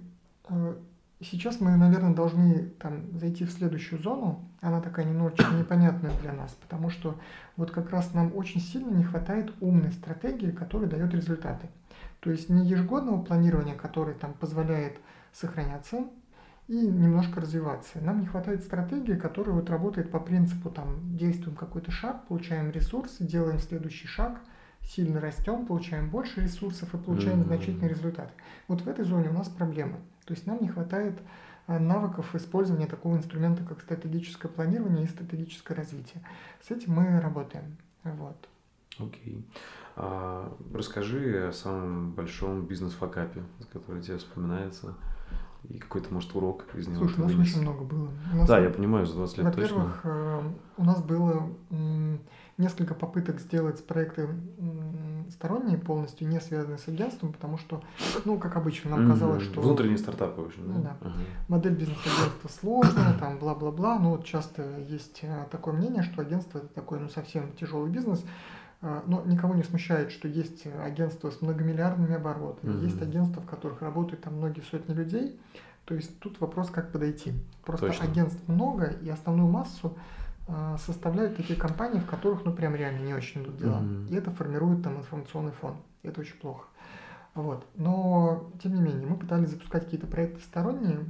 [0.50, 0.76] э,
[1.24, 4.48] сейчас мы, наверное, должны там зайти в следующую зону.
[4.62, 7.20] Она такая немножечко непонятная для нас, потому что
[7.58, 11.68] вот как раз нам очень сильно не хватает умной стратегии, которая дает результаты.
[12.20, 15.00] То есть не ежегодного планирования, которое там позволяет
[15.34, 16.06] сохраняться
[16.68, 18.00] и немножко развиваться.
[18.00, 23.26] Нам не хватает стратегии, которая вот работает по принципу там действуем какой-то шаг, получаем ресурсы,
[23.26, 24.40] делаем следующий шаг,
[24.86, 27.46] сильно растем, получаем больше ресурсов и получаем mm-hmm.
[27.46, 28.32] значительные результаты.
[28.68, 29.98] Вот в этой зоне у нас проблемы.
[30.26, 31.20] То есть нам не хватает
[31.68, 36.24] а, навыков использования такого инструмента, как стратегическое планирование и стратегическое развитие.
[36.62, 37.78] С этим мы работаем.
[38.04, 38.50] Вот.
[38.98, 39.38] Окей.
[39.38, 39.44] Okay.
[39.96, 44.96] А, расскажи о самом большом бизнес-факапе, который тебе вспоминается.
[45.70, 48.10] И какой-то, может, урок из него Слушай, у нас очень много было.
[48.34, 49.62] нас, да, я понимаю, за 20 лет точно.
[49.62, 50.42] Во-первых, э,
[50.78, 51.50] у нас было
[52.62, 54.30] несколько попыток сделать проекты
[55.32, 57.82] сторонние полностью, не связанные с агентством, потому что,
[58.26, 59.62] ну, как обычно, нам казалось, что...
[59.62, 60.74] Внутренние стартапы, в общем, да?
[60.74, 60.98] Ну, да.
[61.02, 61.14] Ага.
[61.48, 63.98] Модель бизнес-агентства сложная, там, бла-бла-бла.
[64.00, 68.24] Ну, вот часто есть э, такое мнение, что агентство это такой, ну, совсем тяжелый бизнес.
[68.82, 73.46] Э, но никого не смущает, что есть агентства с многомиллиардными оборотами, mm есть агентства, в
[73.46, 75.40] которых работают там многие сотни людей.
[75.86, 77.34] То есть тут вопрос, как подойти.
[77.66, 78.06] Просто Точно.
[78.06, 79.98] агентств много, и основную массу
[80.78, 83.80] составляют такие компании, в которых, ну, прям реально не очень идут дела.
[83.80, 84.10] Mm-hmm.
[84.10, 85.78] И это формирует там информационный фон.
[86.04, 86.68] И это очень плохо.
[87.34, 87.66] Вот.
[87.76, 91.06] Но, тем не менее, мы пытались запускать какие-то проекты сторонние.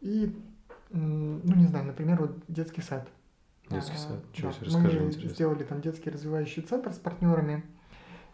[0.00, 0.38] И,
[0.90, 3.08] ну, не знаю, например, вот детский сад.
[3.70, 4.18] Детский сад.
[4.22, 5.30] А, Чего да, расскажи, Мы интересно.
[5.30, 7.64] сделали там детский развивающий центр с партнерами.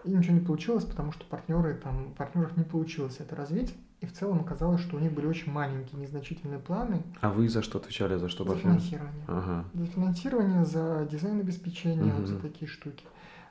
[0.04, 3.74] И ничего не получилось, потому что партнеры, там, партнеров не получилось это развить.
[4.02, 7.02] И в целом оказалось, что у них были очень маленькие, незначительные планы.
[7.20, 9.24] А вы за что отвечали, за что За финансирование.
[9.28, 9.64] Ага.
[9.74, 12.26] За финансирование, за дизайн обеспечения, угу.
[12.26, 13.04] за такие штуки.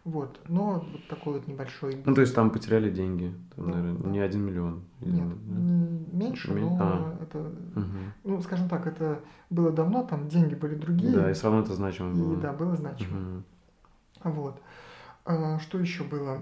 [0.04, 2.02] Вот, но вот такой вот небольшой.
[2.06, 4.10] Ну, то есть там потеряли деньги, там, да, наверное, да.
[4.10, 4.82] не один миллион.
[5.00, 7.18] Нет, не меньше, но а.
[7.22, 7.86] это, угу.
[8.26, 11.14] ну, скажем так, это было давно, там деньги были другие.
[11.14, 12.34] Да, и все равно это значимо было.
[12.34, 13.44] И, да, было значимо.
[14.24, 14.32] Угу.
[14.32, 14.62] Вот.
[15.24, 16.42] А, что еще было?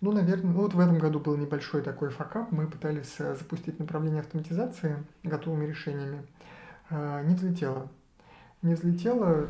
[0.00, 2.50] Ну, наверное, ну вот в этом году был небольшой такой факап.
[2.52, 6.26] Мы пытались э, запустить направление автоматизации готовыми решениями.
[6.88, 7.88] А, не взлетело.
[8.62, 9.48] Не взлетело,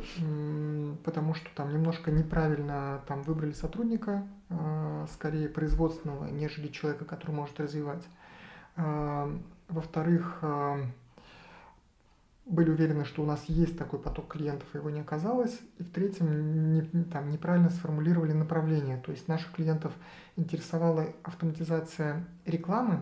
[1.04, 7.58] потому что там немножко неправильно там выбрали сотрудника, а, скорее производственного, нежели человека, который может
[7.60, 8.06] развивать.
[8.76, 10.42] Во-вторых,
[12.46, 15.59] были уверены, что у нас есть такой поток клиентов, а его не оказалось.
[15.79, 18.96] И в-третьем, не, там, неправильно сформулировали направление.
[18.98, 19.92] То есть наших клиентов
[20.37, 23.00] интересовала автоматизация рекламы,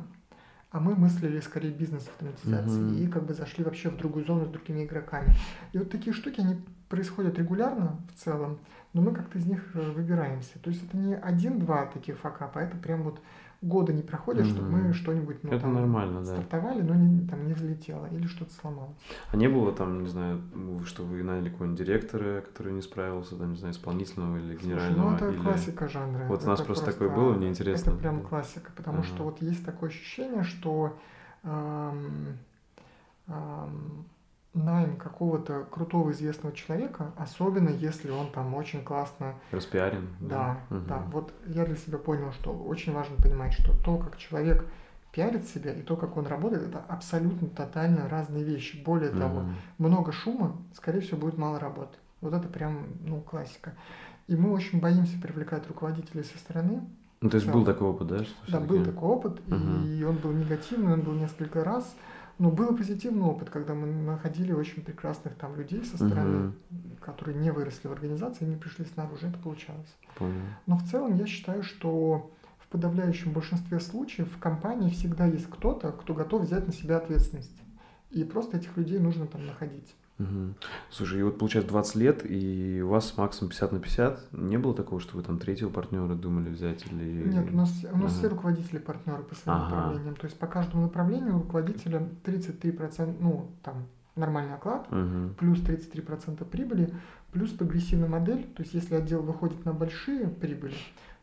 [0.71, 3.05] а мы мыслили скорее бизнес-автоматизации mm-hmm.
[3.05, 5.33] и как бы зашли вообще в другую зону с другими игроками.
[5.73, 8.59] И вот такие штуки, они происходят регулярно в целом,
[8.93, 10.59] но мы как-то из них э, выбираемся.
[10.59, 13.21] То есть это не один-два таких факапа, а это прям вот
[13.61, 14.51] года не проходит, mm-hmm.
[14.51, 16.27] чтобы мы что-нибудь ну, Это там, нормально, да.
[16.27, 18.97] стартовали, но не, там не взлетело или что-то сломалось.
[19.33, 20.41] А не было там, не знаю,
[20.87, 25.11] что вы наняли какого-нибудь директора, который не справился, там, не знаю, исполнительного или генерального?
[25.11, 25.43] Слушай, ну это или...
[25.43, 26.25] классика жанра.
[26.29, 27.91] Вот это у нас просто, просто такое было, мне интересно.
[27.91, 29.07] Это прям классика, потому ага.
[29.07, 30.97] что вот есть такое ощущение, что
[31.43, 32.39] эм,
[33.27, 34.05] эм,
[34.55, 39.35] найм какого-то крутого известного человека, особенно если он там очень классно...
[39.51, 40.09] Распиарен.
[40.21, 40.77] Да, да.
[40.77, 40.87] Угу.
[40.89, 41.03] да.
[41.13, 44.67] Вот я для себя понял, что очень важно понимать, что то, как человек
[45.13, 48.83] пиарит себя и то, как он работает, это абсолютно тотально разные вещи.
[48.85, 49.19] Более угу.
[49.19, 49.43] того,
[49.79, 51.97] много шума, скорее всего, будет мало работы.
[52.21, 53.75] Вот это прям, ну, классика.
[54.27, 56.83] И мы очень боимся привлекать руководителей со стороны.
[57.21, 58.25] Ну, то есть был такой опыт, да?
[58.25, 59.85] Что да, был такой опыт, угу.
[59.85, 61.97] и он был негативный, он был несколько раз.
[62.39, 66.97] Но был позитивный опыт, когда мы находили очень прекрасных там людей со стороны, угу.
[67.01, 69.93] которые не выросли в организации, не пришли снаружи, это получалось.
[70.17, 70.41] Понял.
[70.67, 75.49] Но в целом я считаю, что в в подавляющем большинстве случаев в компании всегда есть
[75.49, 77.57] кто-то, кто готов взять на себя ответственность.
[78.11, 79.95] И просто этих людей нужно там находить.
[80.19, 80.55] Угу.
[80.91, 84.33] Слушай, и вот получается 20 лет, и у вас с Максом 50 на 50.
[84.33, 86.85] Не было такого, что вы там третьего партнера думали взять?
[86.87, 87.29] Или...
[87.29, 88.19] Нет, у нас, у нас ага.
[88.19, 89.77] все руководители партнеры по своим ага.
[89.77, 90.17] направлениям.
[90.17, 95.35] То есть по каждому направлению у руководителя 33%, ну, там, нормальный оклад, угу.
[95.39, 96.93] плюс 33% прибыли,
[97.33, 98.45] плюс прогрессивная модель.
[98.55, 100.75] То есть если отдел выходит на большие прибыли,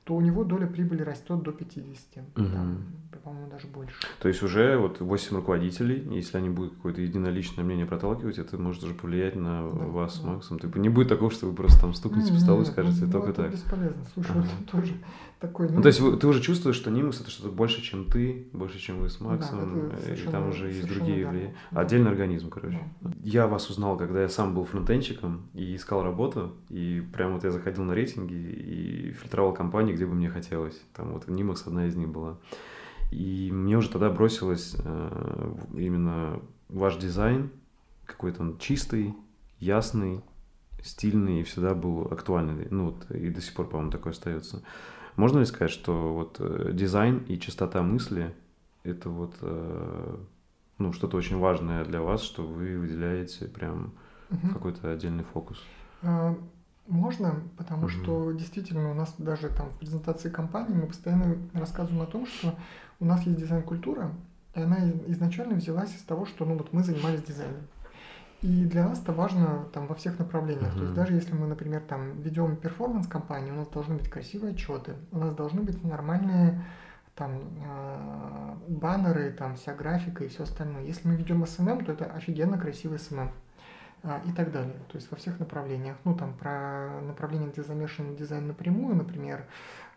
[0.06, 2.46] то у него доля прибыли растет до 50, угу.
[2.46, 2.86] там,
[3.24, 3.96] по-моему, даже больше.
[4.22, 8.84] То есть уже вот 8 руководителей, если они будут какое-то единоличное мнение проталкивать, это может
[8.84, 10.22] уже повлиять на да, вас да.
[10.22, 10.60] с Максом.
[10.60, 13.30] Типа не будет такого, что вы просто там стукнете по столу и скажете, ну, только
[13.30, 13.54] это так.
[13.54, 14.06] бесполезно.
[14.14, 14.46] Слушай, ага.
[14.46, 14.94] это тоже
[15.40, 15.68] такой...
[15.70, 18.80] Ну, ну то есть ты уже чувствуешь, что Нимус это что-то больше, чем ты, больше,
[18.80, 21.32] чем вы с Максом, да, и там уже есть другие да.
[21.72, 21.82] Да.
[21.82, 22.80] Отдельный организм, короче.
[23.02, 23.12] Да.
[23.24, 27.52] Я вас узнал, когда я сам был фронтенщиком и искал работу, и прям вот я
[27.52, 30.80] заходил на рейтинги и фильтровал компании, где бы мне хотелось.
[30.94, 32.38] Там вот Нимус одна из них была.
[33.12, 36.40] И мне уже тогда бросилось э, именно
[36.70, 37.52] ваш дизайн,
[38.06, 39.16] какой-то он чистый,
[39.60, 40.22] ясный,
[40.84, 42.68] стильный и всегда был актуальный.
[42.70, 44.64] Ну вот и до сих пор, по-моему, такой остается.
[45.16, 48.36] Можно ли сказать, что вот э, дизайн и чистота мысли
[48.84, 50.18] это вот э,
[50.78, 53.94] ну, что-то очень важное для вас, что вы выделяете прям
[54.30, 54.50] угу.
[54.54, 55.62] какой-то отдельный фокус?
[56.88, 57.90] А, можно, потому угу.
[57.90, 62.56] что действительно у нас даже там в презентации компании мы постоянно рассказываем о том, что
[63.00, 64.12] у нас есть дизайн-культура,
[64.54, 64.78] и она
[65.08, 67.68] изначально взялась из того, что ну вот мы занимались дизайном.
[68.42, 70.76] И для нас это важно там во всех направлениях.
[70.76, 70.78] Uh-huh.
[70.78, 74.54] То есть даже если мы, например, там ведем performance компании, у нас должны быть красивые
[74.54, 76.64] отчеты, у нас должны быть нормальные
[77.16, 77.32] там
[77.66, 80.84] э, баннеры, там вся графика и все остальное.
[80.84, 83.30] Если мы ведем SMM, то это офигенно красивый э,
[84.26, 84.76] и так далее.
[84.90, 85.98] То есть во всех направлениях.
[86.04, 89.46] Ну там про направление, где замешан дизайн напрямую, например,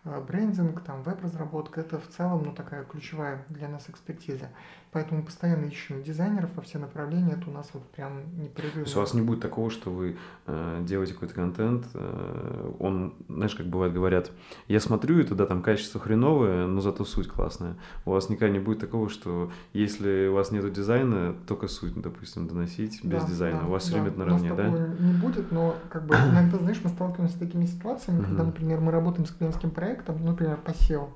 [0.04, 4.48] Э, брендинг, там, веб-разработка, это в целом ну, такая ключевая для нас экспертиза.
[4.90, 8.80] Поэтому постоянно ищем дизайнеров во все направления, это у нас вот прям непрерывно.
[8.82, 10.16] То есть у вас не будет такого, что вы
[10.46, 14.30] э, делаете какой-то контент, э, он, знаешь, как бывает, говорят,
[14.66, 17.76] я смотрю, и туда там качество хреновое, но зато суть классная.
[18.06, 22.48] У вас никогда не будет такого, что если у вас нет дизайна, только суть, допустим,
[22.48, 23.60] доносить без да, дизайна.
[23.60, 24.68] Да, у вас да, все время это наравне, да?
[24.68, 28.90] не будет, но как бы иногда, знаешь, мы сталкиваемся с такими ситуациями, когда, например, мы
[28.90, 31.10] работаем с клиентским проектом, например, по SEO,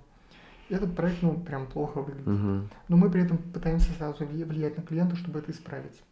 [0.72, 2.26] этот проект, ну, прям плохо выглядит.
[2.26, 2.68] Угу.
[2.88, 6.02] Но мы при этом пытаемся сразу влиять на клиента, чтобы это исправить.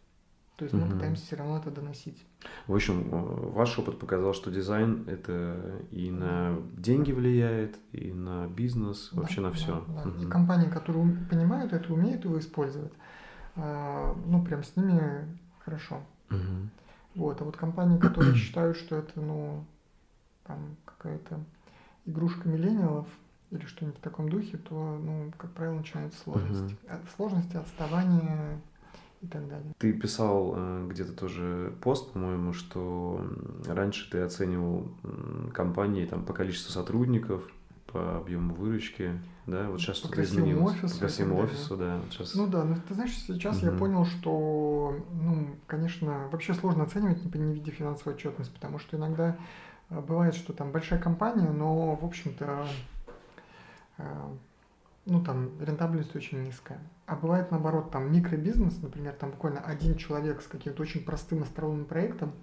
[0.57, 0.85] То есть угу.
[0.85, 2.23] мы пытаемся все равно это доносить.
[2.67, 8.47] В общем, э, ваш опыт показал, что дизайн это и на деньги влияет, и на
[8.47, 9.83] бизнес, да, вообще на все.
[9.87, 10.09] Да, да.
[10.09, 10.21] Угу.
[10.21, 12.93] И компании, которые понимают это, умеют его использовать,
[13.55, 15.35] а, ну, прям с ними
[15.65, 16.01] хорошо.
[16.29, 16.69] Угу.
[17.15, 17.41] Вот.
[17.41, 19.65] А вот компании, которые считают, что это, ну,
[20.45, 21.39] там какая-то
[22.05, 23.07] игрушка миллениалов,
[23.51, 26.77] или что-нибудь в таком духе, то, ну, как правило, начинаются сложности.
[26.83, 27.15] Uh-huh.
[27.15, 28.61] Сложности, отставания
[29.21, 29.73] и так далее.
[29.77, 33.23] Ты писал э, где-то тоже пост, по-моему, что
[33.67, 34.87] раньше ты оценивал
[35.53, 37.43] компании там, по количеству сотрудников,
[37.87, 40.75] по объему выручки, да, вот сейчас что-то изменилось.
[40.75, 41.97] Офису, по красивому офису, да.
[41.97, 42.35] Вот сейчас...
[42.35, 43.65] Ну да, но ты знаешь, сейчас угу.
[43.65, 49.35] я понял, что, ну, конечно, вообще сложно оценивать, не видя финансовую отчетность, потому что иногда
[49.89, 52.65] э, бывает, что там большая компания, но, в общем-то,
[55.05, 56.79] ну, там, рентабельность очень низкая.
[57.05, 61.85] А бывает, наоборот, там, микробизнес, например, там буквально один человек с каким-то очень простым остроумным
[61.85, 62.33] проектом,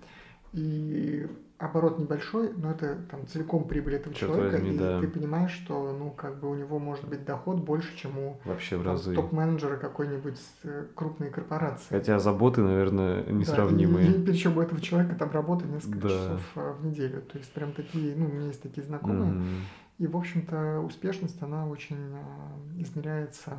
[0.52, 1.28] и
[1.59, 5.00] оборот небольшой, но это там целиком прибыль этого Черт человека, возьми, и да.
[5.00, 8.76] ты понимаешь, что ну как бы у него может быть доход больше, чем у вообще
[8.76, 11.88] в разы топ-менеджера какой-нибудь э, крупной корпорации.
[11.90, 14.09] Хотя заботы, наверное, несравнимые.
[14.09, 16.09] Да, и, и причем у этого человека там работа несколько да.
[16.09, 19.61] часов э, в неделю, то есть прям такие, ну у меня есть такие знакомые, mm-hmm.
[19.99, 23.57] И, в общем-то, успешность, она очень а, измеряется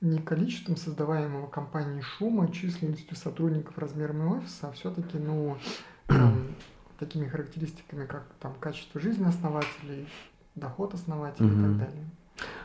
[0.00, 5.56] не количеством создаваемого компанией шума, численностью сотрудников, размерами офиса, а все-таки, ну,
[6.06, 6.48] там,
[6.98, 10.06] такими характеристиками, как там качество жизни основателей,
[10.54, 11.60] доход основателей mm-hmm.
[11.60, 12.06] и так далее.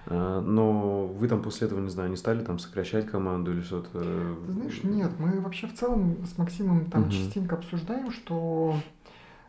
[0.07, 3.99] А, но вы там после этого, не знаю, не стали там сокращать команду или что-то?
[3.99, 7.11] Ты знаешь, нет, мы вообще в целом с Максимом там угу.
[7.11, 8.75] частенько обсуждаем, что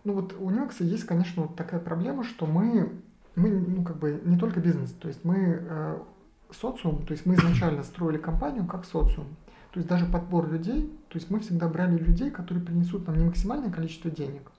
[0.04, 2.92] ну вот у Никса есть, конечно, вот такая проблема, что мы
[3.36, 5.98] мы, ну, как бы, не только бизнес, то есть мы э,
[6.52, 9.36] социум, то есть мы изначально строили компанию как социум.
[9.72, 13.24] То есть даже подбор людей, то есть мы всегда брали людей, которые принесут нам не
[13.24, 14.50] максимальное количество денег.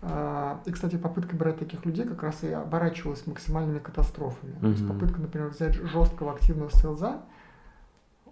[0.00, 4.52] Э, и, кстати, попытка брать таких людей как раз и оборачивалась максимальными катастрофами.
[4.52, 4.60] Mm-hmm.
[4.60, 7.22] То есть попытка, например, взять жесткого активного селза,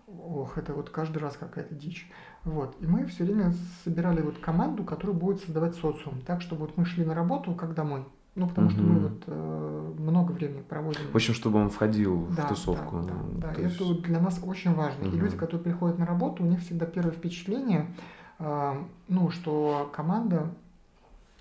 [0.07, 2.11] ох, это вот каждый раз какая-то дичь.
[2.45, 2.77] Вот.
[2.81, 3.53] И мы все время
[3.85, 6.23] собирали вот команду, которая будет создавать социум.
[6.23, 8.07] Так, чтобы вот мы шли на работу, как домой
[8.41, 8.75] Ну, потому угу.
[8.75, 11.03] что мы вот э, много времени проводим.
[11.13, 13.03] В общем, чтобы он входил да, в тусовку.
[13.03, 13.53] Да, да, да.
[13.53, 14.03] это есть...
[14.03, 15.07] для нас очень важно.
[15.07, 15.15] Угу.
[15.15, 17.95] И люди, которые приходят на работу, у них всегда первое впечатление,
[18.39, 20.55] э, ну, что команда,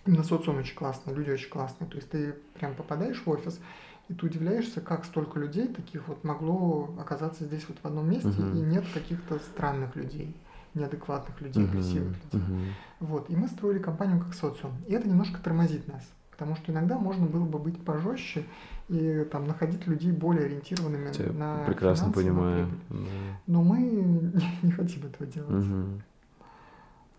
[0.05, 1.89] именно социум очень классный, люди очень классные.
[1.89, 3.61] То есть ты прям попадаешь в офис,
[4.09, 8.27] и ты удивляешься, как столько людей таких вот могло оказаться здесь вот в одном месте,
[8.27, 10.35] uh и нет каких-то странных людей,
[10.73, 12.45] неадекватных людей, красивых людей.
[12.45, 13.29] uh Вот.
[13.29, 14.73] И мы строили компанию как социум.
[14.85, 16.03] И это немножко тормозит нас.
[16.39, 18.45] Потому что иногда можно было бы быть пожестче
[18.87, 22.69] и там находить людей более ориентированными Тебя на прекрасно понимаю.
[22.89, 22.95] Да.
[23.45, 23.77] Но мы
[24.63, 25.65] не хотим этого делать.
[25.65, 26.01] Угу.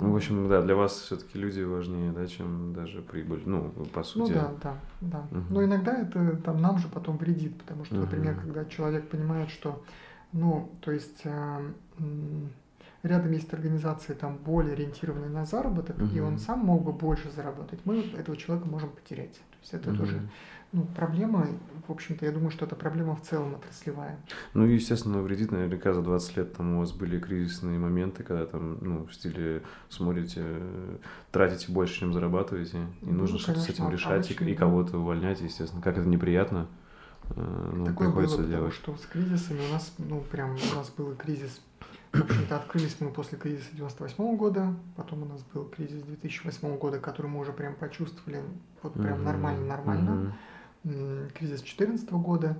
[0.00, 4.02] Ну, в общем, да, для вас все-таки люди важнее, да, чем даже прибыль, ну, по
[4.02, 4.32] сути.
[4.32, 5.38] Ну да, да, да.
[5.38, 5.44] Угу.
[5.50, 8.40] Но иногда это там нам же потом вредит, потому что, например, угу.
[8.40, 9.84] когда человек понимает, что,
[10.32, 11.60] ну, то есть э,
[13.02, 16.06] рядом есть организации там более ориентированные на заработок, угу.
[16.06, 19.34] и он сам мог бы больше заработать, мы этого человека можем потерять.
[19.34, 19.98] То есть это угу.
[19.98, 20.22] тоже
[20.72, 21.48] ну, проблема,
[21.88, 24.20] в общем-то, я думаю, что это проблема в целом отраслевая.
[24.54, 28.78] Ну, естественно, вредит наверняка за 20 лет там у вас были кризисные моменты, когда там,
[28.80, 30.44] ну, в стиле смотрите,
[31.32, 34.98] тратите больше, чем зарабатываете, и ну, нужно что-то с этим а решать, и, и кого-то
[34.98, 35.82] увольнять, естественно.
[35.82, 36.68] Как это неприятно,
[37.30, 38.78] э, ну, Такое приходится было, делать.
[38.78, 41.60] потому что с кризисами у нас, ну, прям у нас был кризис
[42.12, 46.98] в общем-то, открылись мы после кризиса 98 года, потом у нас был кризис 2008 года,
[46.98, 48.42] который мы уже прям почувствовали
[48.82, 50.10] вот прям нормально-нормально.
[50.10, 50.32] Uh-huh
[50.82, 52.56] кризис 2014 года.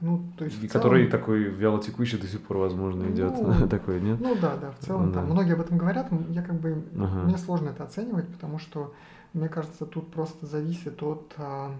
[0.00, 0.72] Ну, то есть и целом...
[0.72, 3.34] который такой вялотекущий до сих пор, возможно, идет.
[3.40, 4.18] Ну, такой, нет?
[4.20, 5.20] Ну да, да, в целом да.
[5.20, 6.08] там многие об этом говорят.
[6.30, 7.22] Я как бы ага.
[7.22, 8.92] мне сложно это оценивать, потому что
[9.32, 11.72] мне кажется, тут просто зависит от а,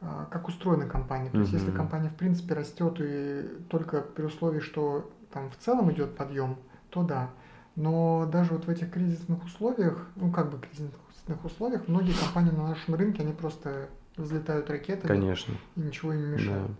[0.00, 1.28] а, как устроена компания.
[1.30, 5.92] То есть, если компания в принципе растет и только при условии, что там в целом
[5.92, 6.56] идет подъем,
[6.90, 7.30] то да.
[7.76, 12.68] Но даже вот в этих кризисных условиях, ну как бы кризисных условиях, многие компании на
[12.68, 15.08] нашем рынке, они просто взлетают ракеты.
[15.08, 15.54] Конечно.
[15.74, 16.68] И ничего им не мешает.
[16.68, 16.74] Да.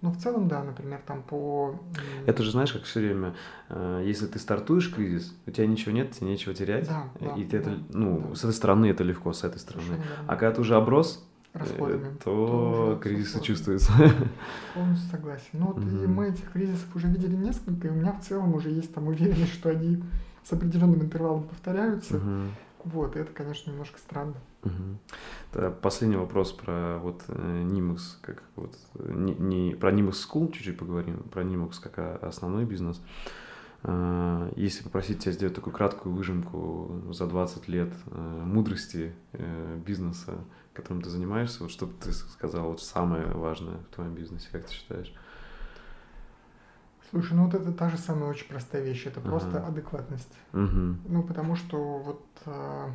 [0.00, 1.74] Но в целом, да, например, там по...
[2.24, 3.34] Это же знаешь, как все время,
[3.68, 6.86] э, если ты стартуешь кризис, у тебя ничего нет, тебе нечего терять.
[6.86, 8.34] Да, да, и ты да, это, ну, да.
[8.36, 10.00] с этой стороны это легко, с этой стороны.
[10.28, 13.92] А когда ты уже оброс, Расходами, то, то кризисы чувствуются.
[14.74, 15.44] Полностью согласен.
[15.54, 18.70] Ну вот и мы этих кризисов уже видели несколько, и у меня в целом уже
[18.70, 20.02] есть там уверенность, что они
[20.44, 22.20] с определенным интервалом повторяются.
[22.84, 24.34] Вот, и это, конечно, немножко странно.
[24.62, 25.70] Угу.
[25.82, 31.22] Последний вопрос про вот э, Nimax, как вот не, не про Nimax School чуть-чуть поговорим,
[31.24, 33.00] про Nimax как основной бизнес.
[33.82, 40.34] А, если попросить тебя сделать такую краткую выжимку за 20 лет э, мудрости э, бизнеса,
[40.78, 44.66] которым ты занимаешься, вот что бы ты сказал вот самое важное в твоем бизнесе, как
[44.66, 45.12] ты считаешь?
[47.10, 49.28] Слушай, ну вот это та же самая очень простая вещь, это ага.
[49.28, 50.32] просто адекватность.
[50.52, 50.96] Угу.
[51.08, 52.90] Ну потому что вот а,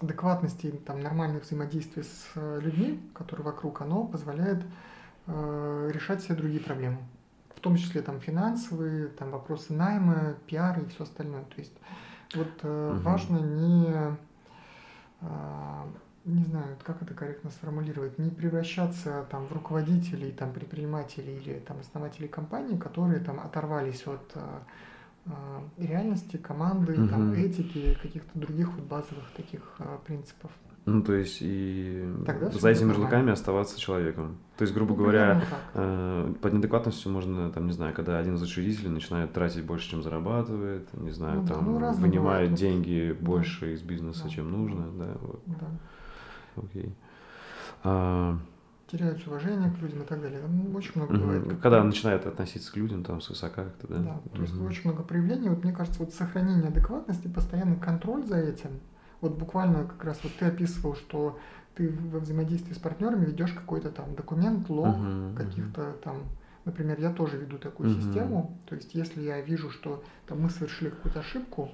[0.00, 4.62] адекватности и там, нормальное взаимодействие с э, людьми, которые вокруг, оно позволяет
[5.26, 6.98] э, решать все другие проблемы.
[7.54, 11.42] В том числе там финансовые, там вопросы найма, пиар и все остальное.
[11.44, 11.76] То есть
[12.34, 13.00] вот э, угу.
[13.02, 14.16] важно не,
[15.20, 15.26] э,
[16.28, 21.78] не знаю, как это корректно сформулировать, не превращаться там в руководителей, там предпринимателей или там
[21.80, 24.40] основателей компаний, которые там оторвались от э,
[25.26, 27.08] а, реальности, команды, угу.
[27.08, 30.50] там, этики, каких-то других вот базовых таких а, принципов.
[30.84, 34.38] Ну, то есть и Тогда за этими жлыками оставаться человеком.
[34.56, 38.42] То есть, грубо ну, говоря, э, под неадекватностью можно, там, не знаю, когда один из
[38.42, 42.54] учредителей начинает тратить больше, чем зарабатывает, не знаю, ну, там, ну, вынимает бывает.
[42.54, 43.26] деньги да.
[43.26, 44.30] больше из бизнеса, да.
[44.30, 45.42] чем нужно, да, вот.
[45.46, 45.66] Да.
[46.64, 46.94] Окей.
[47.84, 48.38] А,
[48.90, 50.40] теряют уважение к людям и так далее.
[50.40, 51.20] Там очень много угу.
[51.20, 51.48] бывает.
[51.48, 53.98] Как Когда начинают относиться к людям там с высока как-то, да?
[53.98, 55.48] Да, то есть очень много проявлений.
[55.48, 58.80] Вот мне кажется, вот сохранение адекватности, постоянный контроль за этим.
[59.20, 61.38] Вот буквально как раз вот ты описывал, что
[61.74, 66.24] ты во взаимодействии с партнерами ведешь какой-то там документ, лог, uh каких-то там
[66.64, 68.58] Например, я тоже веду такую uh систему.
[68.66, 71.70] То есть, если я вижу, что там, мы совершили какую-то ошибку,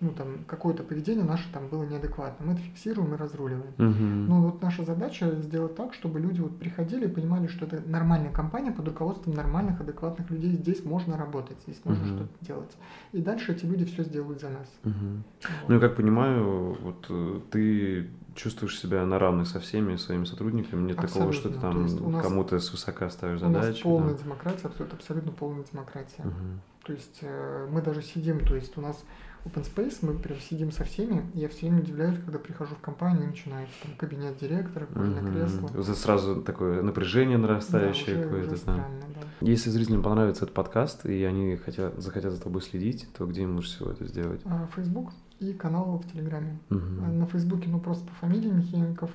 [0.00, 2.46] ну, там, какое-то поведение наше там было неадекватно.
[2.46, 3.72] Мы это фиксируем и разруливаем.
[3.78, 4.28] Угу.
[4.28, 8.30] Ну, вот наша задача сделать так, чтобы люди вот приходили и понимали, что это нормальная
[8.30, 10.52] компания под руководством нормальных, адекватных людей.
[10.52, 12.16] Здесь можно работать, здесь можно угу.
[12.16, 12.76] что-то делать.
[13.12, 14.68] И дальше эти люди все сделают за нас.
[14.84, 14.92] Угу.
[14.92, 15.68] Вот.
[15.68, 20.82] Ну, я как понимаю, вот э, ты чувствуешь себя на равных со всеми своими сотрудниками,
[20.82, 21.18] нет абсолютно.
[21.18, 23.66] такого, что ты там нас, кому-то с высока ставишь задачи.
[23.66, 24.22] У нас полная да?
[24.22, 26.22] демократия, абсолютно, абсолютно полная демократия.
[26.22, 26.86] Угу.
[26.86, 29.04] То есть э, мы даже сидим, то есть у нас
[29.46, 33.26] open space, мы прям сидим со всеми, я все время удивляюсь, когда прихожу в компанию,
[33.26, 35.32] начинается там кабинет директора, какое-то угу.
[35.32, 35.68] кресло.
[35.68, 38.48] Это сразу такое напряжение нарастающее да, какое-то.
[38.48, 39.20] Уже странно, да.
[39.40, 43.56] Если зрителям понравится этот подкаст, и они хотят, захотят за тобой следить, то где им
[43.56, 44.40] лучше всего это сделать?
[44.44, 46.58] А, Facebook и канал в Телеграме.
[46.70, 46.78] Угу.
[46.78, 49.10] На Фейсбуке, ну, просто по фамилии Михеенков,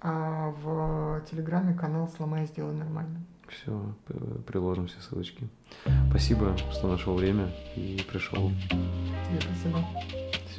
[0.00, 3.20] а в Телеграме канал «Сломай, сделай нормально».
[3.50, 3.94] Все,
[4.46, 5.48] приложим все ссылочки.
[6.08, 8.50] Спасибо, что нашел время и пришел.
[8.68, 9.84] Тебе спасибо.